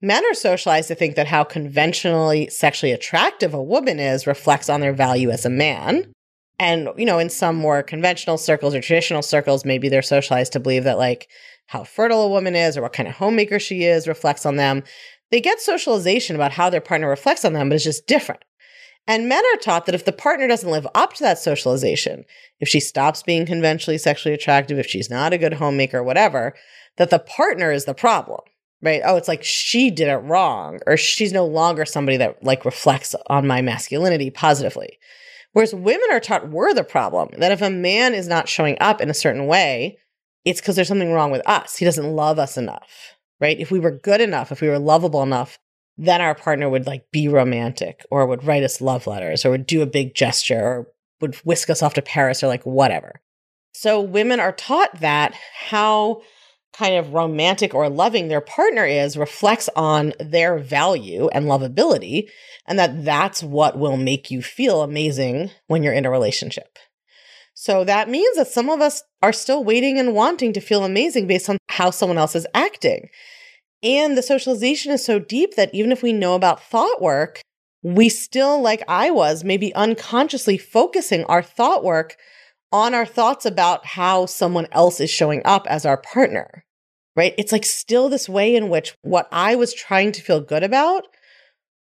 Men 0.00 0.24
are 0.24 0.34
socialized 0.34 0.86
to 0.86 0.94
think 0.94 1.16
that 1.16 1.26
how 1.26 1.42
conventionally 1.42 2.48
sexually 2.48 2.92
attractive 2.92 3.54
a 3.54 3.62
woman 3.62 3.98
is 3.98 4.24
reflects 4.24 4.70
on 4.70 4.80
their 4.80 4.92
value 4.92 5.30
as 5.30 5.44
a 5.44 5.50
man. 5.50 6.13
And, 6.58 6.88
you 6.96 7.04
know, 7.04 7.18
in 7.18 7.30
some 7.30 7.56
more 7.56 7.82
conventional 7.82 8.38
circles 8.38 8.74
or 8.74 8.80
traditional 8.80 9.22
circles, 9.22 9.64
maybe 9.64 9.88
they're 9.88 10.02
socialized 10.02 10.52
to 10.52 10.60
believe 10.60 10.84
that 10.84 10.98
like 10.98 11.28
how 11.66 11.84
fertile 11.84 12.22
a 12.22 12.28
woman 12.28 12.54
is 12.54 12.76
or 12.76 12.82
what 12.82 12.92
kind 12.92 13.08
of 13.08 13.16
homemaker 13.16 13.58
she 13.58 13.84
is 13.84 14.06
reflects 14.06 14.46
on 14.46 14.56
them. 14.56 14.82
They 15.30 15.40
get 15.40 15.60
socialization 15.60 16.36
about 16.36 16.52
how 16.52 16.70
their 16.70 16.80
partner 16.80 17.08
reflects 17.08 17.44
on 17.44 17.54
them, 17.54 17.68
but 17.68 17.76
it's 17.76 17.84
just 17.84 18.06
different. 18.06 18.44
And 19.06 19.28
men 19.28 19.42
are 19.52 19.58
taught 19.58 19.86
that 19.86 19.94
if 19.94 20.04
the 20.04 20.12
partner 20.12 20.48
doesn't 20.48 20.70
live 20.70 20.86
up 20.94 21.12
to 21.14 21.22
that 21.24 21.38
socialization, 21.38 22.24
if 22.60 22.68
she 22.68 22.80
stops 22.80 23.22
being 23.22 23.44
conventionally 23.44 23.98
sexually 23.98 24.34
attractive, 24.34 24.78
if 24.78 24.86
she's 24.86 25.10
not 25.10 25.32
a 25.32 25.38
good 25.38 25.54
homemaker, 25.54 26.02
whatever, 26.02 26.54
that 26.96 27.10
the 27.10 27.18
partner 27.18 27.70
is 27.70 27.84
the 27.84 27.94
problem, 27.94 28.40
right? 28.80 29.02
Oh, 29.04 29.16
it's 29.16 29.28
like 29.28 29.44
she 29.44 29.90
did 29.90 30.08
it 30.08 30.18
wrong, 30.18 30.78
or 30.86 30.96
she's 30.96 31.32
no 31.32 31.44
longer 31.44 31.84
somebody 31.84 32.16
that 32.16 32.42
like 32.42 32.64
reflects 32.64 33.14
on 33.26 33.46
my 33.46 33.60
masculinity 33.60 34.30
positively. 34.30 34.98
Whereas 35.54 35.74
women 35.74 36.06
are 36.10 36.20
taught 36.20 36.50
we're 36.50 36.74
the 36.74 36.84
problem, 36.84 37.28
that 37.38 37.52
if 37.52 37.62
a 37.62 37.70
man 37.70 38.12
is 38.12 38.28
not 38.28 38.48
showing 38.48 38.76
up 38.80 39.00
in 39.00 39.08
a 39.08 39.14
certain 39.14 39.46
way, 39.46 39.98
it's 40.44 40.60
because 40.60 40.76
there's 40.76 40.88
something 40.88 41.12
wrong 41.12 41.30
with 41.30 41.42
us. 41.48 41.76
He 41.76 41.84
doesn't 41.84 42.14
love 42.14 42.40
us 42.40 42.58
enough, 42.58 43.14
right? 43.40 43.58
If 43.58 43.70
we 43.70 43.78
were 43.78 43.92
good 43.92 44.20
enough, 44.20 44.50
if 44.50 44.60
we 44.60 44.68
were 44.68 44.80
lovable 44.80 45.22
enough, 45.22 45.58
then 45.96 46.20
our 46.20 46.34
partner 46.34 46.68
would 46.68 46.86
like 46.86 47.08
be 47.12 47.28
romantic 47.28 48.04
or 48.10 48.26
would 48.26 48.42
write 48.44 48.64
us 48.64 48.80
love 48.80 49.06
letters 49.06 49.44
or 49.44 49.50
would 49.50 49.64
do 49.66 49.80
a 49.80 49.86
big 49.86 50.14
gesture 50.14 50.60
or 50.60 50.88
would 51.20 51.36
whisk 51.36 51.70
us 51.70 51.82
off 51.82 51.94
to 51.94 52.02
Paris 52.02 52.42
or 52.42 52.48
like 52.48 52.64
whatever. 52.64 53.20
So 53.72 54.00
women 54.00 54.40
are 54.40 54.52
taught 54.52 55.00
that 55.00 55.34
how 55.68 56.22
kind 56.76 56.96
of 56.96 57.14
romantic 57.14 57.72
or 57.72 57.88
loving 57.88 58.28
their 58.28 58.40
partner 58.40 58.84
is 58.84 59.16
reflects 59.16 59.68
on 59.76 60.12
their 60.18 60.58
value 60.58 61.28
and 61.28 61.46
lovability 61.46 62.28
and 62.66 62.78
that 62.78 63.04
that's 63.04 63.42
what 63.42 63.78
will 63.78 63.96
make 63.96 64.30
you 64.30 64.42
feel 64.42 64.82
amazing 64.82 65.50
when 65.66 65.82
you're 65.82 65.92
in 65.92 66.06
a 66.06 66.10
relationship. 66.10 66.78
So 67.54 67.84
that 67.84 68.08
means 68.08 68.36
that 68.36 68.48
some 68.48 68.68
of 68.68 68.80
us 68.80 69.02
are 69.22 69.32
still 69.32 69.62
waiting 69.62 69.98
and 69.98 70.14
wanting 70.14 70.52
to 70.54 70.60
feel 70.60 70.84
amazing 70.84 71.26
based 71.26 71.48
on 71.48 71.58
how 71.68 71.90
someone 71.90 72.18
else 72.18 72.34
is 72.34 72.46
acting. 72.52 73.08
And 73.82 74.16
the 74.16 74.22
socialization 74.22 74.92
is 74.92 75.04
so 75.04 75.18
deep 75.18 75.54
that 75.54 75.72
even 75.74 75.92
if 75.92 76.02
we 76.02 76.12
know 76.12 76.34
about 76.34 76.62
thought 76.62 77.00
work, 77.00 77.42
we 77.82 78.08
still, 78.08 78.60
like 78.60 78.82
I 78.88 79.10
was, 79.10 79.44
maybe 79.44 79.74
unconsciously 79.74 80.58
focusing 80.58 81.24
our 81.24 81.42
thought 81.42 81.84
work 81.84 82.16
on 82.74 82.92
our 82.92 83.06
thoughts 83.06 83.46
about 83.46 83.86
how 83.86 84.26
someone 84.26 84.66
else 84.72 84.98
is 84.98 85.08
showing 85.08 85.40
up 85.44 85.64
as 85.68 85.86
our 85.86 85.96
partner, 85.96 86.64
right? 87.14 87.32
It's 87.38 87.52
like 87.52 87.64
still 87.64 88.08
this 88.08 88.28
way 88.28 88.56
in 88.56 88.68
which 88.68 88.96
what 89.02 89.28
I 89.30 89.54
was 89.54 89.72
trying 89.72 90.10
to 90.10 90.20
feel 90.20 90.40
good 90.40 90.64
about 90.64 91.06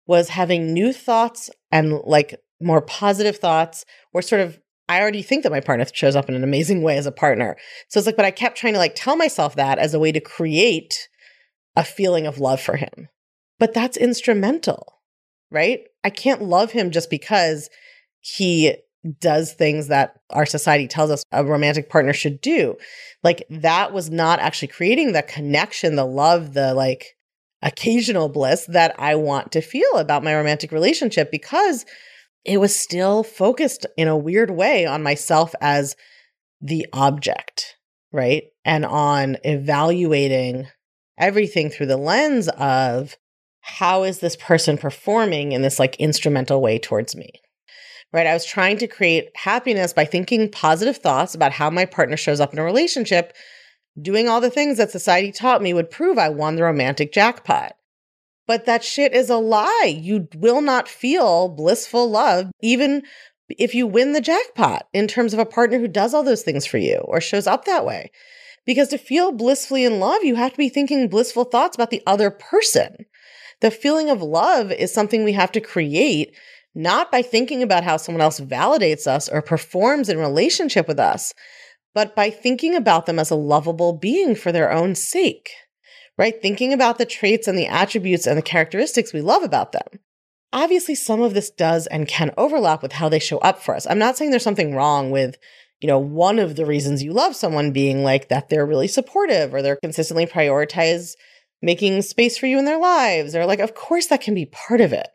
was 0.06 0.28
having 0.28 0.74
new 0.74 0.92
thoughts 0.92 1.48
and 1.70 1.94
like 2.04 2.38
more 2.60 2.82
positive 2.82 3.38
thoughts 3.38 3.86
or 4.12 4.20
sort 4.20 4.42
of 4.42 4.60
I 4.86 5.00
already 5.00 5.22
think 5.22 5.44
that 5.44 5.52
my 5.52 5.60
partner 5.60 5.86
shows 5.94 6.14
up 6.14 6.28
in 6.28 6.34
an 6.34 6.44
amazing 6.44 6.82
way 6.82 6.98
as 6.98 7.06
a 7.06 7.12
partner. 7.12 7.56
So 7.88 7.98
it's 7.98 8.06
like, 8.06 8.16
but 8.16 8.26
I 8.26 8.30
kept 8.30 8.58
trying 8.58 8.74
to 8.74 8.78
like 8.78 8.94
tell 8.94 9.16
myself 9.16 9.56
that 9.56 9.78
as 9.78 9.94
a 9.94 9.98
way 9.98 10.12
to 10.12 10.20
create 10.20 11.08
a 11.74 11.84
feeling 11.84 12.26
of 12.26 12.38
love 12.38 12.60
for 12.60 12.76
him. 12.76 13.08
But 13.58 13.72
that's 13.72 13.96
instrumental, 13.96 15.00
right? 15.50 15.80
I 16.04 16.10
can't 16.10 16.42
love 16.42 16.72
him 16.72 16.90
just 16.90 17.08
because 17.08 17.70
he 18.20 18.76
does 19.20 19.52
things 19.52 19.88
that 19.88 20.20
our 20.30 20.46
society 20.46 20.86
tells 20.86 21.10
us 21.10 21.24
a 21.32 21.44
romantic 21.44 21.90
partner 21.90 22.12
should 22.12 22.40
do. 22.40 22.76
Like 23.22 23.44
that 23.50 23.92
was 23.92 24.10
not 24.10 24.38
actually 24.38 24.68
creating 24.68 25.12
the 25.12 25.22
connection, 25.22 25.96
the 25.96 26.04
love, 26.04 26.54
the 26.54 26.74
like 26.74 27.16
occasional 27.62 28.28
bliss 28.28 28.66
that 28.66 28.94
I 28.98 29.14
want 29.14 29.52
to 29.52 29.60
feel 29.60 29.96
about 29.96 30.24
my 30.24 30.34
romantic 30.34 30.72
relationship 30.72 31.30
because 31.30 31.84
it 32.44 32.58
was 32.58 32.76
still 32.76 33.22
focused 33.22 33.86
in 33.96 34.08
a 34.08 34.16
weird 34.16 34.50
way 34.50 34.84
on 34.84 35.02
myself 35.02 35.54
as 35.60 35.96
the 36.60 36.86
object, 36.92 37.76
right? 38.12 38.44
And 38.64 38.84
on 38.84 39.36
evaluating 39.44 40.66
everything 41.18 41.70
through 41.70 41.86
the 41.86 41.96
lens 41.96 42.48
of 42.48 43.16
how 43.60 44.02
is 44.02 44.18
this 44.18 44.36
person 44.36 44.76
performing 44.76 45.52
in 45.52 45.62
this 45.62 45.78
like 45.78 45.96
instrumental 45.96 46.60
way 46.60 46.78
towards 46.78 47.14
me? 47.14 47.30
Right? 48.12 48.26
I 48.26 48.34
was 48.34 48.44
trying 48.44 48.78
to 48.78 48.86
create 48.86 49.30
happiness 49.34 49.92
by 49.92 50.04
thinking 50.04 50.50
positive 50.50 50.98
thoughts 50.98 51.34
about 51.34 51.52
how 51.52 51.70
my 51.70 51.84
partner 51.84 52.16
shows 52.16 52.40
up 52.40 52.52
in 52.52 52.58
a 52.58 52.64
relationship, 52.64 53.34
doing 54.00 54.28
all 54.28 54.40
the 54.40 54.50
things 54.50 54.78
that 54.78 54.90
society 54.90 55.32
taught 55.32 55.62
me 55.62 55.74
would 55.74 55.90
prove 55.90 56.18
I 56.18 56.28
won 56.28 56.56
the 56.56 56.62
romantic 56.62 57.12
jackpot. 57.12 57.74
But 58.46 58.66
that 58.66 58.84
shit 58.84 59.14
is 59.14 59.30
a 59.30 59.36
lie. 59.36 59.96
You 59.98 60.28
will 60.36 60.60
not 60.60 60.88
feel 60.88 61.48
blissful 61.48 62.10
love, 62.10 62.50
even 62.60 63.02
if 63.48 63.74
you 63.74 63.86
win 63.86 64.12
the 64.12 64.20
jackpot 64.20 64.86
in 64.92 65.06
terms 65.06 65.32
of 65.32 65.38
a 65.38 65.46
partner 65.46 65.78
who 65.78 65.88
does 65.88 66.12
all 66.12 66.22
those 66.22 66.42
things 66.42 66.66
for 66.66 66.78
you 66.78 66.96
or 67.04 67.20
shows 67.20 67.46
up 67.46 67.64
that 67.64 67.86
way. 67.86 68.10
Because 68.64 68.88
to 68.88 68.98
feel 68.98 69.32
blissfully 69.32 69.84
in 69.84 70.00
love, 70.00 70.22
you 70.22 70.36
have 70.36 70.52
to 70.52 70.58
be 70.58 70.68
thinking 70.68 71.08
blissful 71.08 71.44
thoughts 71.44 71.76
about 71.76 71.90
the 71.90 72.02
other 72.06 72.30
person. 72.30 73.06
The 73.60 73.70
feeling 73.70 74.10
of 74.10 74.22
love 74.22 74.70
is 74.72 74.92
something 74.92 75.24
we 75.24 75.32
have 75.32 75.52
to 75.52 75.60
create 75.60 76.34
not 76.74 77.12
by 77.12 77.22
thinking 77.22 77.62
about 77.62 77.84
how 77.84 77.96
someone 77.96 78.22
else 78.22 78.40
validates 78.40 79.06
us 79.06 79.28
or 79.28 79.42
performs 79.42 80.08
in 80.08 80.18
relationship 80.18 80.88
with 80.88 80.98
us, 80.98 81.34
but 81.94 82.16
by 82.16 82.30
thinking 82.30 82.74
about 82.74 83.06
them 83.06 83.18
as 83.18 83.30
a 83.30 83.36
lovable 83.36 83.92
being 83.92 84.34
for 84.34 84.52
their 84.52 84.72
own 84.72 84.94
sake, 84.94 85.50
right? 86.16 86.40
Thinking 86.40 86.72
about 86.72 86.98
the 86.98 87.04
traits 87.04 87.46
and 87.46 87.58
the 87.58 87.66
attributes 87.66 88.26
and 88.26 88.38
the 88.38 88.42
characteristics 88.42 89.12
we 89.12 89.20
love 89.20 89.42
about 89.42 89.72
them. 89.72 90.00
Obviously, 90.52 90.94
some 90.94 91.22
of 91.22 91.34
this 91.34 91.50
does 91.50 91.86
and 91.86 92.08
can 92.08 92.32
overlap 92.36 92.82
with 92.82 92.92
how 92.92 93.08
they 93.08 93.18
show 93.18 93.38
up 93.38 93.62
for 93.62 93.74
us. 93.74 93.86
I'm 93.86 93.98
not 93.98 94.16
saying 94.16 94.30
there's 94.30 94.42
something 94.42 94.74
wrong 94.74 95.10
with, 95.10 95.36
you 95.80 95.88
know, 95.88 95.98
one 95.98 96.38
of 96.38 96.56
the 96.56 96.66
reasons 96.66 97.02
you 97.02 97.12
love 97.12 97.34
someone 97.34 97.72
being 97.72 98.04
like 98.04 98.28
that 98.28 98.48
they're 98.48 98.66
really 98.66 98.88
supportive 98.88 99.54
or 99.54 99.62
they're 99.62 99.76
consistently 99.76 100.26
prioritize 100.26 101.14
making 101.62 102.02
space 102.02 102.36
for 102.36 102.46
you 102.46 102.58
in 102.58 102.64
their 102.64 102.78
lives 102.78 103.34
or 103.34 103.46
like, 103.46 103.60
of 103.60 103.74
course, 103.74 104.06
that 104.06 104.20
can 104.20 104.34
be 104.34 104.46
part 104.46 104.80
of 104.80 104.92
it. 104.92 105.08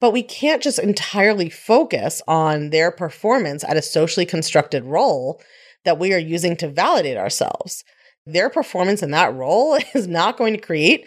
But 0.00 0.12
we 0.12 0.22
can't 0.22 0.62
just 0.62 0.78
entirely 0.78 1.48
focus 1.48 2.20
on 2.28 2.70
their 2.70 2.90
performance 2.90 3.64
at 3.64 3.76
a 3.76 3.82
socially 3.82 4.26
constructed 4.26 4.84
role 4.84 5.40
that 5.84 5.98
we 5.98 6.12
are 6.12 6.18
using 6.18 6.56
to 6.56 6.68
validate 6.68 7.16
ourselves. 7.16 7.82
Their 8.26 8.50
performance 8.50 9.02
in 9.02 9.12
that 9.12 9.34
role 9.34 9.78
is 9.94 10.06
not 10.06 10.36
going 10.36 10.54
to 10.54 10.60
create 10.60 11.06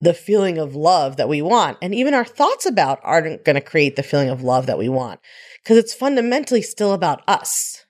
the 0.00 0.14
feeling 0.14 0.58
of 0.58 0.76
love 0.76 1.16
that 1.16 1.28
we 1.28 1.42
want. 1.42 1.78
And 1.82 1.94
even 1.94 2.14
our 2.14 2.24
thoughts 2.24 2.66
about 2.66 3.00
aren't 3.02 3.44
going 3.44 3.54
to 3.54 3.60
create 3.60 3.96
the 3.96 4.02
feeling 4.02 4.28
of 4.28 4.42
love 4.42 4.66
that 4.66 4.78
we 4.78 4.88
want 4.88 5.20
because 5.62 5.76
it's 5.76 5.94
fundamentally 5.94 6.62
still 6.62 6.92
about 6.92 7.22
us. 7.26 7.84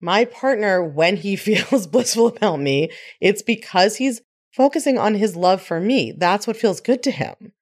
My 0.00 0.24
partner, 0.24 0.82
when 0.82 1.16
he 1.16 1.36
feels 1.36 1.86
blissful 1.86 2.28
about 2.28 2.60
me, 2.60 2.90
it's 3.20 3.42
because 3.42 3.96
he's 3.96 4.22
focusing 4.52 4.98
on 4.98 5.14
his 5.14 5.36
love 5.36 5.62
for 5.62 5.80
me. 5.80 6.12
That's 6.16 6.46
what 6.46 6.56
feels 6.56 6.80
good 6.80 7.02
to 7.04 7.10
him. 7.10 7.52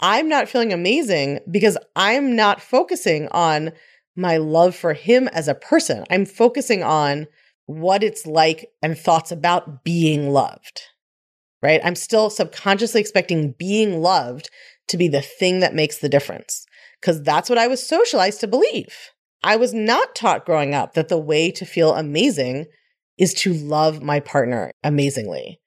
I'm 0.00 0.28
not 0.28 0.48
feeling 0.48 0.72
amazing 0.72 1.40
because 1.50 1.78
I'm 1.94 2.36
not 2.36 2.60
focusing 2.60 3.28
on 3.28 3.72
my 4.14 4.36
love 4.36 4.74
for 4.74 4.92
him 4.94 5.28
as 5.28 5.48
a 5.48 5.54
person. 5.54 6.04
I'm 6.10 6.26
focusing 6.26 6.82
on 6.82 7.26
what 7.66 8.02
it's 8.02 8.26
like 8.26 8.70
and 8.82 8.96
thoughts 8.96 9.32
about 9.32 9.84
being 9.84 10.30
loved, 10.30 10.82
right? 11.62 11.80
I'm 11.84 11.94
still 11.94 12.30
subconsciously 12.30 13.00
expecting 13.00 13.54
being 13.58 14.00
loved 14.00 14.50
to 14.88 14.96
be 14.96 15.08
the 15.08 15.22
thing 15.22 15.60
that 15.60 15.74
makes 15.74 15.98
the 15.98 16.08
difference 16.08 16.66
because 17.00 17.22
that's 17.22 17.48
what 17.48 17.58
I 17.58 17.66
was 17.66 17.86
socialized 17.86 18.40
to 18.40 18.46
believe. 18.46 18.94
I 19.42 19.56
was 19.56 19.74
not 19.74 20.14
taught 20.14 20.46
growing 20.46 20.74
up 20.74 20.94
that 20.94 21.08
the 21.08 21.18
way 21.18 21.50
to 21.52 21.64
feel 21.64 21.94
amazing 21.94 22.66
is 23.18 23.34
to 23.34 23.52
love 23.52 24.02
my 24.02 24.20
partner 24.20 24.72
amazingly. 24.82 25.60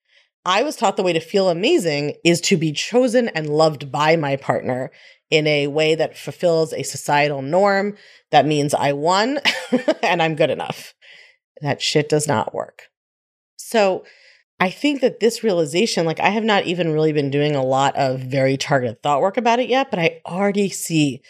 I 0.45 0.63
was 0.63 0.75
taught 0.75 0.97
the 0.97 1.03
way 1.03 1.13
to 1.13 1.19
feel 1.19 1.49
amazing 1.49 2.15
is 2.23 2.41
to 2.41 2.57
be 2.57 2.71
chosen 2.71 3.27
and 3.29 3.49
loved 3.49 3.91
by 3.91 4.15
my 4.15 4.35
partner 4.35 4.91
in 5.29 5.45
a 5.45 5.67
way 5.67 5.95
that 5.95 6.17
fulfills 6.17 6.73
a 6.73 6.83
societal 6.83 7.41
norm. 7.41 7.95
That 8.31 8.45
means 8.45 8.73
I 8.73 8.93
won 8.93 9.39
and 10.03 10.21
I'm 10.21 10.35
good 10.35 10.49
enough. 10.49 10.93
That 11.61 11.81
shit 11.81 12.09
does 12.09 12.27
not 12.27 12.53
work. 12.53 12.83
So 13.57 14.05
I 14.59 14.69
think 14.69 15.01
that 15.01 15.19
this 15.19 15.43
realization, 15.43 16.05
like 16.05 16.19
I 16.19 16.29
have 16.29 16.43
not 16.43 16.65
even 16.65 16.91
really 16.91 17.13
been 17.13 17.29
doing 17.29 17.55
a 17.55 17.63
lot 17.63 17.95
of 17.95 18.21
very 18.21 18.57
targeted 18.57 19.01
thought 19.01 19.21
work 19.21 19.37
about 19.37 19.59
it 19.59 19.69
yet, 19.69 19.89
but 19.89 19.99
I 19.99 20.21
already 20.25 20.69
see 20.69 21.21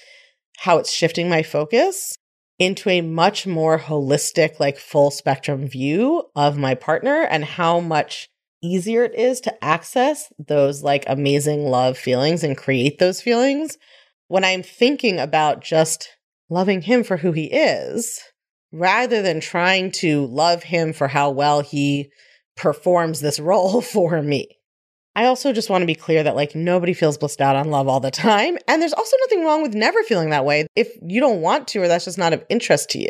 how 0.58 0.78
it's 0.78 0.91
shifting 0.91 1.30
my 1.30 1.43
focus 1.43 2.15
into 2.58 2.89
a 2.89 3.02
much 3.02 3.48
more 3.48 3.80
holistic, 3.80 4.60
like 4.60 4.78
full 4.78 5.12
spectrum 5.12 5.67
view 5.67 6.24
of 6.36 6.58
my 6.58 6.76
partner 6.76 7.22
and 7.22 7.45
how 7.45 7.80
much 7.80 8.30
easier 8.62 9.04
it 9.04 9.15
is 9.15 9.39
to 9.41 9.63
access 9.63 10.32
those 10.38 10.84
like 10.84 11.04
amazing 11.08 11.65
love 11.65 11.98
feelings 11.98 12.43
and 12.43 12.58
create 12.58 13.00
those 13.00 13.22
feelings 13.22 13.78
when 14.28 14.43
I'm 14.43 14.63
thinking 14.63 15.19
about 15.19 15.62
just 15.62 16.10
loving 16.50 16.82
him 16.82 17.04
for 17.04 17.17
who 17.17 17.32
he 17.32 17.45
is 17.45 18.22
rather 18.72 19.22
than 19.22 19.39
trying 19.39 19.91
to 19.91 20.26
love 20.28 20.63
him 20.63 20.93
for 20.93 21.08
how 21.08 21.30
well 21.30 21.62
he 21.62 22.12
performs 22.56 23.19
this 23.19 23.39
role 23.39 23.82
for 23.82 24.22
me. 24.22 24.60
I 25.15 25.26
also 25.26 25.52
just 25.52 25.69
want 25.69 25.82
to 25.82 25.88
be 25.88 25.95
clear 25.95 26.24
that 26.24 26.36
like 26.36 26.56
nobody 26.56 26.93
feels 26.93 27.17
blissed 27.17 27.41
out 27.41 27.56
on 27.56 27.72
love 27.72 27.88
all 27.88 28.00
the 28.00 28.12
time. 28.12 28.58
And 28.67 28.82
there's 28.82 28.93
also 28.93 29.17
nothing 29.22 29.43
wrong 29.43 29.62
with 29.62 29.74
never 29.74 30.02
feeling 30.04 30.30
that 30.30 30.45
way 30.45 30.67
if 30.76 30.89
you 31.02 31.19
don't 31.19 31.41
want 31.41 31.67
to 31.69 31.80
or 31.80 31.88
that's 31.88 32.06
just 32.06 32.17
not 32.17 32.34
of 32.34 32.45
interest 32.50 32.89
to 32.91 33.00
you. 33.00 33.10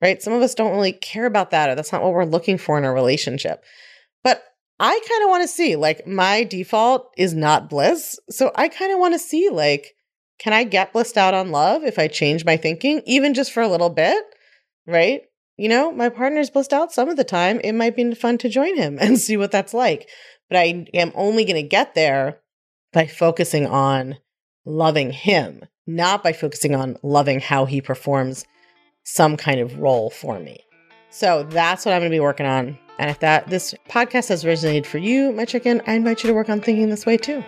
Right? 0.00 0.22
Some 0.22 0.32
of 0.32 0.42
us 0.42 0.54
don't 0.54 0.72
really 0.72 0.92
care 0.92 1.26
about 1.26 1.50
that 1.50 1.70
or 1.70 1.74
that's 1.74 1.92
not 1.92 2.02
what 2.02 2.12
we're 2.12 2.24
looking 2.24 2.56
for 2.56 2.78
in 2.78 2.84
a 2.84 2.92
relationship. 2.92 3.64
I 4.80 5.00
kind 5.08 5.24
of 5.24 5.30
want 5.30 5.42
to 5.42 5.48
see 5.48 5.76
like 5.76 6.06
my 6.06 6.44
default 6.44 7.10
is 7.16 7.34
not 7.34 7.68
bliss. 7.68 8.18
So 8.30 8.52
I 8.54 8.68
kind 8.68 8.92
of 8.92 8.98
want 8.98 9.14
to 9.14 9.18
see 9.18 9.48
like 9.50 9.94
can 10.38 10.52
I 10.52 10.62
get 10.62 10.92
blissed 10.92 11.16
out 11.16 11.34
on 11.34 11.50
love 11.50 11.82
if 11.82 11.98
I 11.98 12.06
change 12.06 12.44
my 12.44 12.56
thinking 12.56 13.02
even 13.06 13.34
just 13.34 13.52
for 13.52 13.60
a 13.60 13.68
little 13.68 13.90
bit? 13.90 14.24
right? 14.88 15.22
You 15.56 15.68
know, 15.68 15.92
my 15.92 16.08
partner's 16.08 16.50
blissed 16.50 16.72
out 16.72 16.92
some 16.92 17.08
of 17.08 17.16
the 17.16 17.24
time. 17.24 17.60
It 17.62 17.72
might 17.72 17.94
be 17.94 18.14
fun 18.14 18.38
to 18.38 18.48
join 18.48 18.76
him 18.76 18.98
and 19.00 19.20
see 19.20 19.36
what 19.36 19.52
that's 19.52 19.74
like. 19.74 20.08
But 20.48 20.58
I 20.58 20.86
am 20.94 21.12
only 21.14 21.44
going 21.44 21.62
to 21.62 21.68
get 21.68 21.94
there 21.94 22.40
by 22.92 23.06
focusing 23.06 23.66
on 23.66 24.16
loving 24.64 25.10
him, 25.10 25.64
not 25.86 26.24
by 26.24 26.32
focusing 26.32 26.74
on 26.74 26.96
loving 27.02 27.38
how 27.38 27.66
he 27.66 27.82
performs 27.82 28.46
some 29.04 29.36
kind 29.36 29.60
of 29.60 29.78
role 29.78 30.10
for 30.10 30.40
me. 30.40 30.64
So 31.10 31.42
that's 31.42 31.84
what 31.84 31.92
I'm 31.92 32.00
going 32.00 32.10
to 32.10 32.14
be 32.14 32.20
working 32.20 32.46
on. 32.46 32.78
And 32.98 33.10
if 33.10 33.20
that 33.20 33.48
this 33.48 33.74
podcast 33.88 34.28
has 34.28 34.44
resonated 34.44 34.86
for 34.86 34.98
you, 34.98 35.32
my 35.32 35.44
chicken, 35.44 35.80
I 35.86 35.94
invite 35.94 36.22
you 36.22 36.28
to 36.28 36.34
work 36.34 36.48
on 36.48 36.60
thinking 36.60 36.88
this 36.88 37.06
way 37.06 37.16
too. 37.16 37.44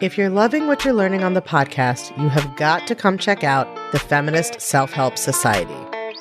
If 0.00 0.16
you're 0.16 0.30
loving 0.30 0.68
what 0.68 0.84
you're 0.84 0.94
learning 0.94 1.24
on 1.24 1.34
the 1.34 1.42
podcast, 1.42 2.16
you 2.22 2.28
have 2.28 2.56
got 2.56 2.86
to 2.86 2.94
come 2.94 3.18
check 3.18 3.42
out 3.42 3.66
the 3.90 3.98
Feminist 3.98 4.60
Self 4.60 4.92
Help 4.92 5.18
Society. 5.18 5.74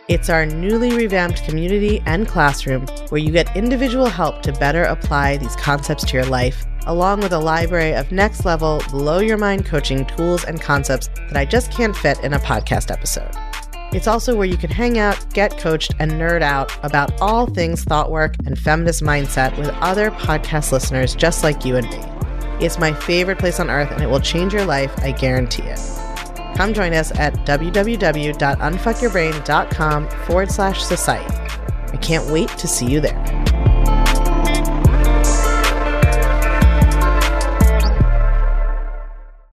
It's 0.08 0.30
our 0.30 0.46
newly 0.46 0.96
revamped 0.96 1.44
community 1.44 2.02
and 2.06 2.28
classroom 2.28 2.88
where 3.10 3.22
you 3.22 3.32
get 3.32 3.56
individual 3.56 4.08
help 4.08 4.42
to 4.44 4.54
better 4.54 4.84
apply 4.84 5.38
these 5.38 5.56
concepts 5.58 6.06
to 6.06 6.14
your 6.14 6.26
life, 6.26 6.66
along 6.88 7.20
with 7.20 7.34
a 7.34 7.40
library 7.40 7.94
of 7.94 8.12
next 8.12 8.46
level, 8.46 8.82
blow 8.90 9.20
your 9.20 9.38
mind 9.38 9.66
coaching 9.66 10.06
tools 10.06 10.44
and 10.46 10.62
concepts 10.62 11.10
that 11.28 11.36
I 11.38 11.46
just 11.46 11.72
can't 11.72 11.96
fit 11.96 12.18
in 12.24 12.34
a 12.34 12.40
podcast 12.40 12.90
episode. 12.90 13.36
It's 13.98 14.06
also 14.06 14.36
where 14.36 14.46
you 14.46 14.58
can 14.58 14.70
hang 14.70 15.00
out, 15.00 15.34
get 15.34 15.58
coached, 15.58 15.96
and 15.98 16.12
nerd 16.12 16.44
out 16.44 16.72
about 16.86 17.20
all 17.20 17.48
things 17.48 17.84
thought 17.84 18.12
work 18.12 18.36
and 18.46 18.56
feminist 18.58 19.02
mindset 19.02 19.58
with 19.58 19.70
other 19.82 20.12
podcast 20.12 20.72
listeners 20.72 21.16
just 21.16 21.44
like 21.44 21.66
you 21.66 21.78
and 21.78 21.90
me. 21.90 21.98
It's 22.64 22.78
my 22.78 22.94
favorite 22.94 23.40
place 23.40 23.60
on 23.60 23.72
earth 23.72 23.90
and 23.90 24.04
it 24.04 24.08
will 24.08 24.20
change 24.20 24.54
your 24.54 24.66
life, 24.66 24.94
I 25.00 25.14
guarantee 25.14 25.64
it. 25.64 25.80
Come 26.56 26.76
join 26.76 26.94
us 26.94 27.12
at 27.18 27.34
www.unfuckyourbrain.com 27.48 30.10
forward 30.10 30.52
slash 30.52 30.84
society. 30.84 31.34
I 31.92 31.98
can't 31.98 32.32
wait 32.32 32.50
to 32.50 32.68
see 32.68 32.86
you 32.86 33.02
there. 33.02 33.57